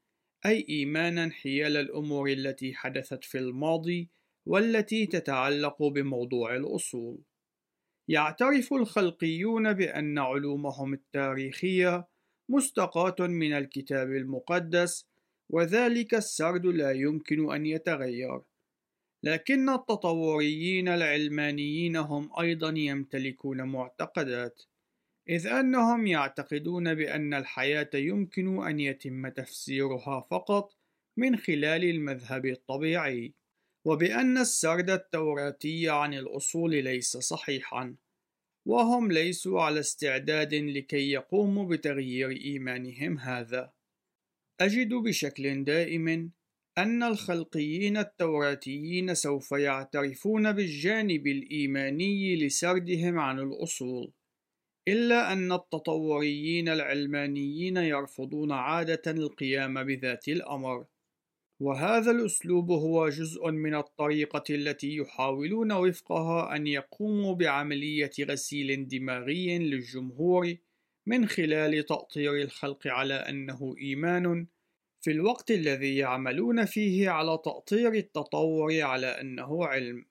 أي 0.46 0.65
إيمانا 0.70 1.30
حيال 1.30 1.78
الأمور 1.78 2.30
التي 2.30 2.74
حدثت 2.74 3.24
في 3.24 3.38
الماضي 3.38 4.10
والتي 4.46 5.06
تتعلق 5.06 5.84
بموضوع 5.84 6.56
الأصول. 6.56 7.24
يعترف 8.10 8.74
الخلقيون 8.74 9.74
بأن 9.74 10.17
علومهم 10.20 10.93
التاريخية 10.93 12.08
مستقاة 12.50 13.16
من 13.20 13.54
الكتاب 13.54 14.12
المقدس 14.12 15.06
وذلك 15.50 16.14
السرد 16.14 16.66
لا 16.66 16.92
يمكن 16.92 17.54
أن 17.54 17.66
يتغير. 17.66 18.42
لكن 19.24 19.70
التطوريين 19.70 20.88
العلمانيين 20.88 21.96
هم 21.96 22.30
أيضا 22.40 22.74
يمتلكون 22.78 23.64
معتقدات 23.64 24.64
إذ 25.30 25.48
أنهم 25.48 26.08
يعتقدون 26.08 26.96
بأن 26.96 27.34
الحياة 27.34 27.90
يمكن 27.94 28.68
أن 28.68 28.80
يتم 28.80 29.28
تفسيرها 29.28 30.22
فقط 30.22 30.76
من 31.18 31.38
خلال 31.38 31.84
المذهب 31.84 32.46
الطبيعي 32.46 33.34
وبأن 33.86 34.38
السرد 34.38 34.90
التوراتي 34.90 35.90
عن 35.90 36.14
الأصول 36.14 36.84
ليس 36.84 37.18
صحيحا. 37.18 37.96
وهم 38.68 39.12
ليسوا 39.12 39.62
على 39.62 39.80
استعداد 39.80 40.54
لكي 40.54 41.12
يقوموا 41.12 41.66
بتغيير 41.66 42.30
إيمانهم 42.32 43.18
هذا. 43.18 43.72
أجد 44.62 44.94
بشكل 44.94 45.64
دائم 45.64 46.32
أن 46.78 47.04
الخلقيين 47.04 47.98
التوراتيين 47.98 49.14
سوف 49.14 49.52
يعترفون 49.52 50.52
بالجانب 50.52 51.28
الإيماني 51.28 52.46
لسردهم 52.46 53.20
عن 53.20 53.40
الأصول، 53.40 54.14
إلا 54.88 55.34
أن 55.34 55.52
التطوريين 55.52 56.70
العلمانيين 56.70 57.78
يرفضون 57.78 58.52
عادة 58.52 59.12
القيام 59.12 59.84
بذات 59.84 60.28
الأمر. 60.28 60.86
وهذا 61.60 62.12
الأسلوب 62.12 62.72
هو 62.72 63.10
جزء 63.10 63.52
من 63.52 63.76
الطريقة 63.76 64.43
التي 64.50 64.96
يحاولون 64.96 65.72
وفقها 65.72 66.56
أن 66.56 66.67
يقوموا 66.67 67.36
بعملية 67.36 68.12
غسيل 68.22 68.88
دماغي 68.88 69.58
للجمهور 69.60 70.56
من 71.06 71.28
خلال 71.28 71.86
تأطير 71.86 72.36
الخلق 72.41 72.88
على 72.88 73.13
أنه 73.13 73.76
إيمان 73.78 74.48
في 75.02 75.12
الوقت 75.12 75.52
الذي 75.52 75.98
يعملون 75.98 76.65
فيه 76.65 77.10
على 77.10 77.39
تأطير 77.46 77.93
التطور 77.93 78.82
على 78.82 79.08
أنه 79.08 79.65
علم. 79.65 80.06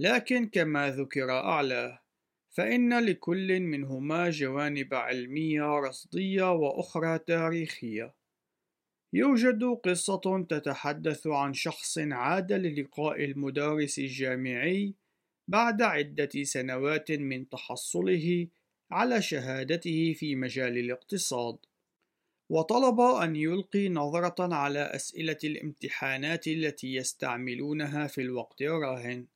لكن 0.00 0.46
كما 0.46 0.90
ذكر 0.90 1.30
أعلاه 1.30 2.02
فإن 2.50 3.04
لكل 3.06 3.60
منهما 3.60 4.30
جوانب 4.30 4.94
علمية 4.94 5.78
رصدية 5.78 6.52
وأخرى 6.52 7.18
تاريخية. 7.18 8.14
يوجد 9.14 9.64
قصة 9.84 10.46
تتحدث 10.48 11.26
عن 11.26 11.54
شخص 11.54 11.98
عاد 11.98 12.52
للقاء 12.52 13.24
المدرس 13.24 13.98
الجامعي 13.98 14.94
بعد 15.48 15.82
عدة 15.82 16.42
سنوات 16.42 17.12
من 17.12 17.48
تحصله 17.48 18.48
على 18.90 19.22
شهادته 19.22 20.12
في 20.12 20.36
مجال 20.36 20.78
الاقتصاد، 20.78 21.58
وطلب 22.50 23.00
أن 23.00 23.36
يلقي 23.36 23.88
نظرة 23.88 24.54
على 24.54 24.78
أسئلة 24.78 25.38
الامتحانات 25.44 26.46
التي 26.48 26.94
يستعملونها 26.94 28.06
في 28.06 28.20
الوقت 28.20 28.62
الراهن، 28.62 29.26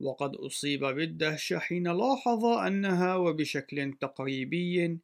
وقد 0.00 0.36
أصيب 0.36 0.84
بالدهشة 0.84 1.58
حين 1.58 1.88
لاحظ 1.88 2.44
أنها 2.44 3.16
وبشكل 3.16 3.92
تقريبي 4.00 4.98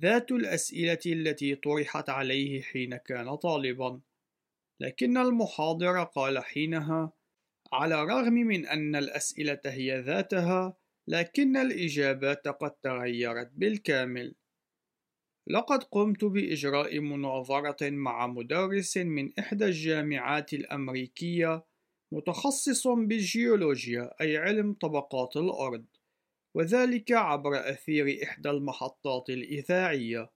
ذات 0.00 0.32
الأسئلة 0.32 0.98
التي 1.06 1.54
طرحت 1.54 2.08
عليه 2.08 2.62
حين 2.62 2.96
كان 2.96 3.36
طالبا. 3.36 4.00
لكن 4.80 5.16
المحاضر 5.16 6.04
قال 6.04 6.44
حينها 6.44 7.12
على 7.72 8.02
الرغم 8.02 8.32
من 8.32 8.66
أن 8.66 8.96
الأسئلة 8.96 9.60
هي 9.64 10.00
ذاتها 10.00 10.76
لكن 11.08 11.56
الإجابات 11.56 12.48
قد 12.48 12.70
تغيرت 12.70 13.50
بالكامل. 13.54 14.34
لقد 15.46 15.84
قمت 15.84 16.24
بإجراء 16.24 17.00
مناظرة 17.00 17.90
مع 17.90 18.26
مدرس 18.26 18.96
من 18.96 19.38
إحدى 19.38 19.64
الجامعات 19.64 20.52
الأمريكية 20.52 21.64
متخصص 22.12 22.88
بالجيولوجيا 22.88 24.10
أي 24.20 24.36
علم 24.36 24.72
طبقات 24.72 25.36
الأرض. 25.36 25.84
وذلك 26.56 27.12
عبر 27.12 27.70
أثير 27.70 28.18
إحدى 28.22 28.50
المحطات 28.50 29.30
الإذاعية. 29.30 30.30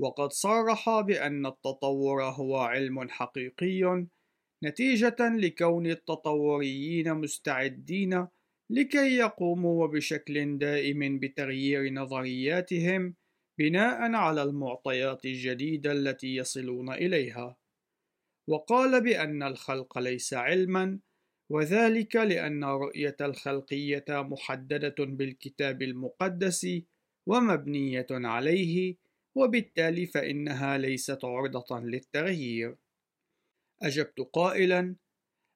وقد 0.00 0.32
صرح 0.32 1.00
بأن 1.00 1.46
التطور 1.46 2.22
هو 2.22 2.56
علم 2.56 3.08
حقيقي 3.08 4.06
نتيجة 4.64 5.16
لكون 5.20 5.86
التطوريين 5.86 7.14
مستعدين 7.14 8.26
لكي 8.70 9.16
يقوموا 9.16 9.86
بشكل 9.86 10.58
دائم 10.58 11.18
بتغيير 11.18 11.92
نظرياتهم 11.92 13.14
بناء 13.58 14.14
على 14.14 14.42
المعطيات 14.42 15.24
الجديدة 15.24 15.92
التي 15.92 16.36
يصلون 16.36 16.92
إليها. 16.92 17.56
وقال 18.48 19.04
بأن 19.04 19.42
الخلق 19.42 19.98
ليس 19.98 20.34
علما 20.34 21.00
وذلك 21.50 22.16
لأن 22.16 22.64
رؤية 22.64 23.16
الخلقية 23.20 24.04
محددة 24.08 24.94
بالكتاب 24.98 25.82
المقدس 25.82 26.66
ومبنية 27.26 28.06
عليه 28.10 28.96
وبالتالي 29.34 30.06
فإنها 30.06 30.78
ليست 30.78 31.24
عرضة 31.24 31.80
للتغيير. 31.80 32.76
أجبت 33.82 34.20
قائلا: 34.20 34.96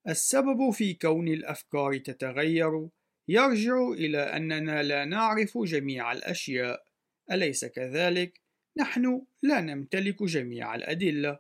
السبب 0.09 0.71
في 0.71 0.95
كون 0.95 1.29
الأفكار 1.29 1.99
تتغير 1.99 2.89
يرجع 3.29 3.89
إلى 3.89 4.19
أننا 4.19 4.83
لا 4.83 5.05
نعرف 5.05 5.59
جميع 5.59 6.13
الأشياء، 6.13 6.85
أليس 7.33 7.65
كذلك؟ 7.65 8.41
نحن 8.79 9.27
لا 9.43 9.61
نمتلك 9.61 10.23
جميع 10.23 10.75
الأدلة. 10.75 11.39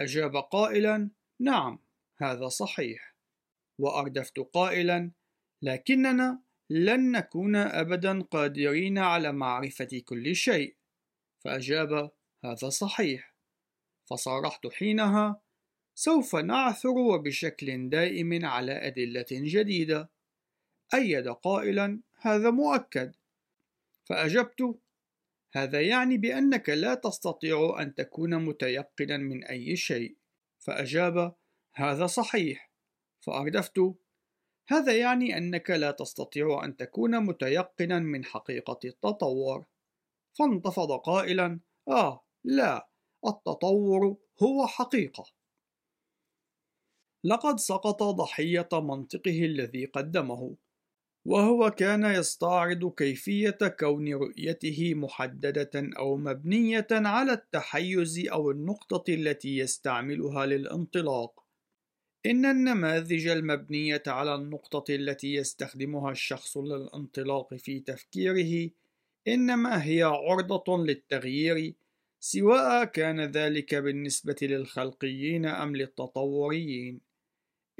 أجاب 0.00 0.36
قائلا: 0.36 1.10
نعم، 1.40 1.78
هذا 2.18 2.48
صحيح. 2.48 3.13
وأردفت 3.78 4.38
قائلا: 4.38 5.12
لكننا 5.62 6.42
لن 6.70 7.12
نكون 7.12 7.56
أبدا 7.56 8.22
قادرين 8.22 8.98
على 8.98 9.32
معرفة 9.32 10.02
كل 10.04 10.36
شيء. 10.36 10.76
فأجاب 11.44 12.10
هذا 12.44 12.68
صحيح. 12.68 13.34
فصارحت 14.10 14.66
حينها 14.66 15.40
سوف 15.94 16.36
نعثر 16.36 16.88
وبشكل 16.88 17.88
دائم 17.88 18.44
على 18.44 18.72
أدلة 18.72 19.26
جديدة. 19.30 20.10
أيد 20.94 21.28
قائلا 21.28 22.00
هذا 22.20 22.50
مؤكد. 22.50 23.14
فأجبت 24.04 24.78
هذا 25.52 25.80
يعني 25.80 26.18
بأنك 26.18 26.68
لا 26.68 26.94
تستطيع 26.94 27.76
أن 27.80 27.94
تكون 27.94 28.44
متيقنا 28.44 29.16
من 29.16 29.44
أي 29.44 29.76
شيء. 29.76 30.16
فأجاب 30.58 31.34
هذا 31.74 32.06
صحيح. 32.06 32.73
فأردفت 33.26 33.80
هذا 34.68 34.96
يعني 34.96 35.38
أنك 35.38 35.70
لا 35.70 35.90
تستطيع 35.90 36.64
أن 36.64 36.76
تكون 36.76 37.20
متيقنا 37.20 37.98
من 37.98 38.24
حقيقة 38.24 38.78
التطور 38.84 39.64
فانتفض 40.38 40.92
قائلا 40.92 41.60
آه 41.88 42.24
لا 42.44 42.88
التطور 43.26 44.16
هو 44.42 44.66
حقيقة 44.66 45.24
لقد 47.24 47.58
سقط 47.58 48.02
ضحية 48.02 48.68
منطقه 48.72 49.44
الذي 49.44 49.84
قدمه 49.84 50.56
وهو 51.26 51.70
كان 51.70 52.04
يستعرض 52.04 52.92
كيفية 52.94 53.58
كون 53.80 54.14
رؤيته 54.14 54.94
محددة 54.94 55.70
أو 55.74 56.16
مبنية 56.16 56.86
على 56.90 57.32
التحيز 57.32 58.28
أو 58.32 58.50
النقطة 58.50 59.04
التي 59.08 59.56
يستعملها 59.56 60.46
للانطلاق. 60.46 61.43
إن 62.26 62.44
النماذج 62.46 63.26
المبنية 63.26 64.02
على 64.06 64.34
النقطة 64.34 64.94
التي 64.94 65.34
يستخدمها 65.34 66.10
الشخص 66.10 66.56
للانطلاق 66.56 67.54
في 67.54 67.80
تفكيره 67.80 68.70
إنما 69.28 69.84
هي 69.84 70.02
عرضة 70.02 70.84
للتغيير 70.84 71.74
سواء 72.20 72.84
كان 72.84 73.20
ذلك 73.20 73.74
بالنسبة 73.74 74.36
للخلقيين 74.42 75.46
أم 75.46 75.76
للتطوريين. 75.76 77.00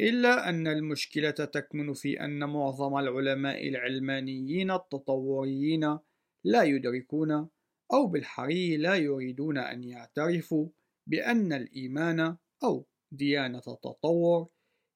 إلا 0.00 0.48
أن 0.48 0.66
المشكلة 0.66 1.30
تكمن 1.30 1.92
في 1.92 2.20
أن 2.20 2.44
معظم 2.44 2.98
العلماء 2.98 3.68
العلمانيين 3.68 4.70
التطوريين 4.70 5.98
لا 6.44 6.62
يدركون 6.62 7.48
أو 7.92 8.06
بالحري 8.06 8.76
لا 8.76 8.94
يريدون 8.94 9.58
أن 9.58 9.84
يعترفوا 9.84 10.68
بأن 11.06 11.52
الإيمان 11.52 12.36
أو 12.64 12.86
ديانة 13.16 13.62
التطور 13.68 14.48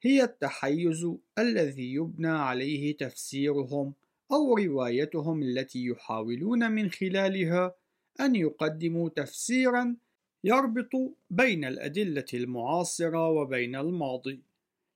هي 0.02 0.22
التحيز 0.22 1.08
الذي 1.38 1.94
يبنى 1.94 2.28
عليه 2.28 2.96
تفسيرهم 2.96 3.94
أو 4.32 4.54
روايتهم 4.54 5.42
التي 5.42 5.84
يحاولون 5.84 6.72
من 6.72 6.90
خلالها 6.90 7.74
أن 8.20 8.36
يقدموا 8.36 9.08
تفسيرا 9.08 9.96
يربط 10.44 10.90
بين 11.30 11.64
الأدلة 11.64 12.24
المعاصرة 12.34 13.28
وبين 13.28 13.76
الماضي. 13.76 14.42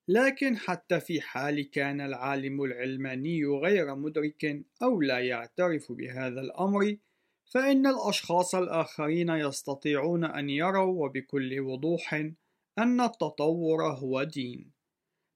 لكن 0.08 0.56
حتى 0.56 1.00
في 1.00 1.20
حال 1.20 1.70
كان 1.70 2.00
العالم 2.00 2.62
العلماني 2.62 3.44
غير 3.44 3.94
مدرك 3.94 4.62
أو 4.82 5.00
لا 5.00 5.18
يعترف 5.18 5.92
بهذا 5.92 6.40
الأمر 6.40 6.96
فإن 7.44 7.86
الأشخاص 7.86 8.54
الآخرين 8.54 9.28
يستطيعون 9.28 10.24
أن 10.24 10.50
يروا 10.50 11.04
وبكل 11.04 11.60
وضوح 11.60 12.30
أن 12.78 13.00
التطور 13.00 13.92
هو 13.92 14.22
دين. 14.22 14.72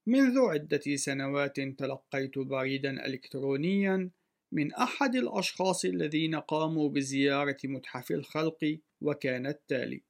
منذ 0.06 0.38
عدة 0.38 0.96
سنوات 0.96 1.60
تلقيت 1.60 2.38
بريدا 2.38 3.06
إلكترونيا 3.06 4.10
من 4.52 4.74
أحد 4.74 5.16
الأشخاص 5.16 5.84
الذين 5.84 6.34
قاموا 6.34 6.88
بزيارة 6.88 7.56
متحف 7.64 8.10
الخلق 8.10 8.78
وكان 9.00 9.46
التالي: 9.46 10.02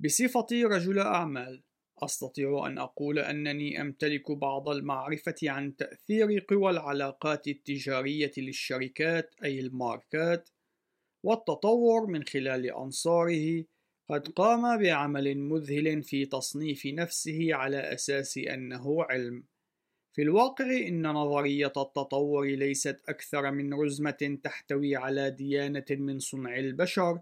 بصفتي 0.00 0.64
رجل 0.64 0.98
أعمال 0.98 1.62
أستطيع 2.02 2.66
أن 2.66 2.78
أقول 2.78 3.18
أنني 3.18 3.80
أمتلك 3.80 4.30
بعض 4.30 4.68
المعرفة 4.68 5.34
عن 5.42 5.76
تأثير 5.76 6.44
قوى 6.48 6.70
العلاقات 6.70 7.48
التجارية 7.48 8.32
للشركات 8.38 9.34
أي 9.44 9.60
الماركات 9.60 10.50
والتطور 11.24 12.06
من 12.06 12.24
خلال 12.24 12.70
أنصاره 12.70 13.64
قد 14.08 14.28
قام 14.28 14.78
بعمل 14.82 15.38
مذهل 15.38 16.02
في 16.02 16.26
تصنيف 16.26 16.86
نفسه 16.86 17.54
على 17.54 17.78
أساس 17.78 18.38
أنه 18.38 19.02
علم. 19.02 19.44
في 20.16 20.22
الواقع 20.22 20.76
إن 20.88 21.06
نظرية 21.06 21.72
التطور 21.76 22.46
ليست 22.46 23.00
أكثر 23.08 23.50
من 23.50 23.74
رزمة 23.74 24.38
تحتوي 24.42 24.96
على 24.96 25.30
ديانة 25.30 25.84
من 25.90 26.18
صنع 26.18 26.58
البشر، 26.58 27.20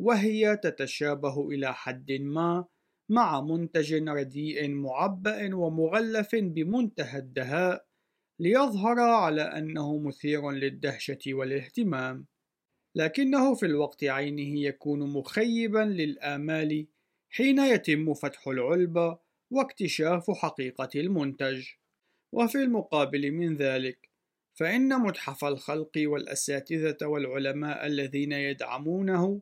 وهي 0.00 0.56
تتشابه 0.56 1.48
إلى 1.48 1.74
حد 1.74 2.12
ما 2.12 2.64
مع 3.10 3.40
منتج 3.40 4.08
رديء 4.08 4.68
معبأ 4.68 5.54
ومغلف 5.54 6.34
بمنتهى 6.34 7.18
الدهاء 7.18 7.86
ليظهر 8.40 9.00
على 9.00 9.42
أنه 9.42 9.98
مثير 9.98 10.50
للدهشة 10.50 11.18
والاهتمام، 11.28 12.26
لكنه 12.96 13.54
في 13.54 13.66
الوقت 13.66 14.04
عينه 14.04 14.60
يكون 14.60 15.00
مخيبا 15.12 15.78
للآمال 15.78 16.86
حين 17.30 17.58
يتم 17.58 18.14
فتح 18.14 18.48
العلبة 18.48 19.18
واكتشاف 19.50 20.30
حقيقة 20.30 20.88
المنتج. 20.94 21.66
وفي 22.32 22.58
المقابل 22.58 23.32
من 23.32 23.56
ذلك، 23.56 24.08
فإن 24.54 24.98
متحف 24.98 25.44
الخلق 25.44 25.90
والأساتذة 25.96 27.06
والعلماء 27.06 27.86
الذين 27.86 28.32
يدعمونه 28.32 29.40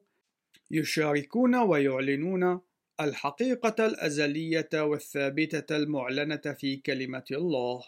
يشاركون 0.70 1.54
ويعلنون 1.56 2.60
الحقيقة 3.00 3.86
الأزلية 3.86 4.68
والثابتة 4.74 5.76
المعلنة 5.76 6.36
في 6.36 6.76
كلمة 6.76 7.24
الله 7.30 7.84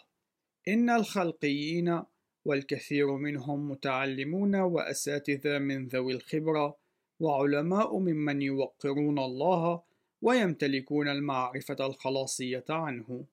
إن 0.67 0.89
الخلقيين 0.89 2.03
والكثير 2.47 3.15
منهم 3.15 3.71
متعلمون 3.71 4.55
وأساتذة 4.55 5.59
من 5.59 5.87
ذوي 5.87 6.13
الخبرة 6.13 6.77
وعلماء 7.19 7.99
ممن 7.99 8.41
يوقرون 8.41 9.19
الله 9.19 9.83
ويمتلكون 10.21 11.07
المعرفة 11.07 11.85
الخلاصية 11.85 12.65
عنه. 12.69 13.25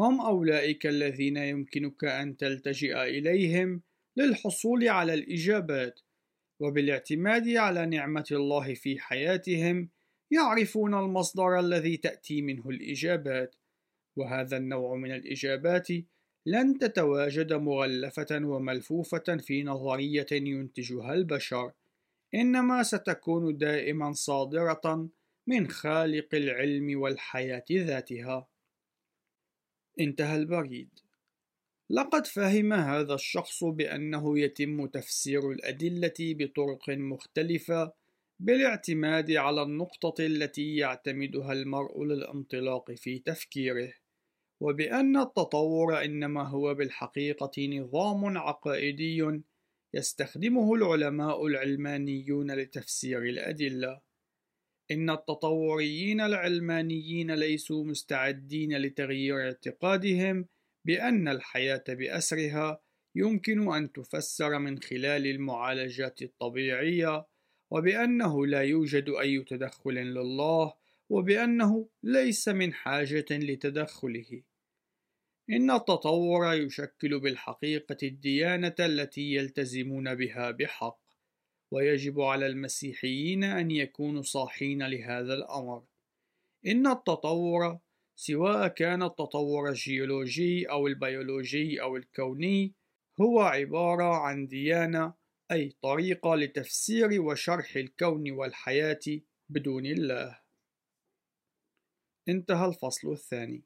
هم 0.00 0.20
أولئك 0.20 0.86
الذين 0.86 1.36
يمكنك 1.36 2.04
أن 2.04 2.36
تلتجئ 2.36 3.02
إليهم 3.02 3.82
للحصول 4.16 4.88
على 4.88 5.14
الإجابات 5.14 6.00
وبالاعتماد 6.60 7.48
على 7.48 7.86
نعمة 7.86 8.28
الله 8.32 8.74
في 8.74 9.00
حياتهم 9.00 9.88
يعرفون 10.30 10.94
المصدر 10.94 11.60
الذي 11.60 11.96
تأتي 11.96 12.42
منه 12.42 12.68
الإجابات، 12.70 13.56
وهذا 14.16 14.56
النوع 14.56 14.96
من 14.96 15.12
الإجابات 15.12 15.88
لن 16.46 16.78
تتواجد 16.78 17.52
مغلفة 17.52 18.26
وملفوفة 18.32 19.36
في 19.40 19.62
نظرية 19.62 20.26
ينتجها 20.32 21.14
البشر، 21.14 21.72
إنما 22.34 22.82
ستكون 22.82 23.56
دائما 23.56 24.12
صادرة 24.12 25.08
من 25.46 25.68
خالق 25.68 26.34
العلم 26.34 27.00
والحياة 27.00 27.64
ذاتها. 27.72 28.48
انتهى 30.00 30.36
البريد. 30.36 30.88
لقد 31.90 32.26
فهم 32.26 32.72
هذا 32.72 33.14
الشخص 33.14 33.64
بأنه 33.64 34.38
يتم 34.38 34.86
تفسير 34.86 35.50
الأدلة 35.50 36.14
بطرق 36.20 36.90
مختلفة 36.90 37.92
بالاعتماد 38.40 39.30
على 39.30 39.62
النقطة 39.62 40.26
التي 40.26 40.76
يعتمدها 40.76 41.52
المرء 41.52 42.04
للانطلاق 42.04 42.92
في 42.92 43.18
تفكيره، 43.18 43.92
وبأن 44.60 45.16
التطور 45.16 46.04
إنما 46.04 46.42
هو 46.42 46.74
بالحقيقة 46.74 47.68
نظام 47.68 48.38
عقائدي 48.38 49.40
يستخدمه 49.94 50.74
العلماء 50.74 51.46
العلمانيون 51.46 52.50
لتفسير 52.50 53.22
الأدلة. 53.22 54.00
إن 54.90 55.10
التطوريين 55.10 56.20
العلمانيين 56.20 57.34
ليسوا 57.34 57.84
مستعدين 57.84 58.76
لتغيير 58.76 59.40
اعتقادهم 59.40 60.46
بأن 60.84 61.28
الحياة 61.28 61.84
بأسرها 61.88 62.80
يمكن 63.14 63.74
أن 63.74 63.92
تفسر 63.92 64.58
من 64.58 64.78
خلال 64.78 65.26
المعالجات 65.26 66.22
الطبيعية 66.22 67.26
وبأنه 67.70 68.46
لا 68.46 68.62
يوجد 68.62 69.08
أي 69.20 69.42
تدخل 69.42 69.94
لله 69.94 70.74
وبأنه 71.10 71.88
ليس 72.02 72.48
من 72.48 72.72
حاجة 72.72 73.26
لتدخله. 73.30 74.42
إن 75.50 75.70
التطور 75.70 76.54
يشكل 76.54 77.20
بالحقيقة 77.20 77.96
الديانة 78.02 78.74
التي 78.80 79.34
يلتزمون 79.34 80.14
بها 80.14 80.50
بحق، 80.50 81.00
ويجب 81.70 82.20
على 82.20 82.46
المسيحيين 82.46 83.44
أن 83.44 83.70
يكونوا 83.70 84.22
صاحين 84.22 84.82
لهذا 84.82 85.34
الأمر. 85.34 85.82
إن 86.66 86.86
التطور 86.86 87.78
سواء 88.16 88.68
كان 88.68 89.02
التطور 89.02 89.68
الجيولوجي 89.68 90.70
أو 90.70 90.86
البيولوجي 90.86 91.82
أو 91.82 91.96
الكوني 91.96 92.74
هو 93.20 93.40
عبارة 93.40 94.16
عن 94.16 94.46
ديانة 94.46 95.14
أي 95.52 95.72
طريقة 95.82 96.34
لتفسير 96.34 97.22
وشرح 97.22 97.76
الكون 97.76 98.30
والحياة 98.30 99.20
بدون 99.48 99.86
الله. 99.86 100.43
انتهى 102.28 102.66
الفصل 102.66 103.12
الثاني. 103.12 103.64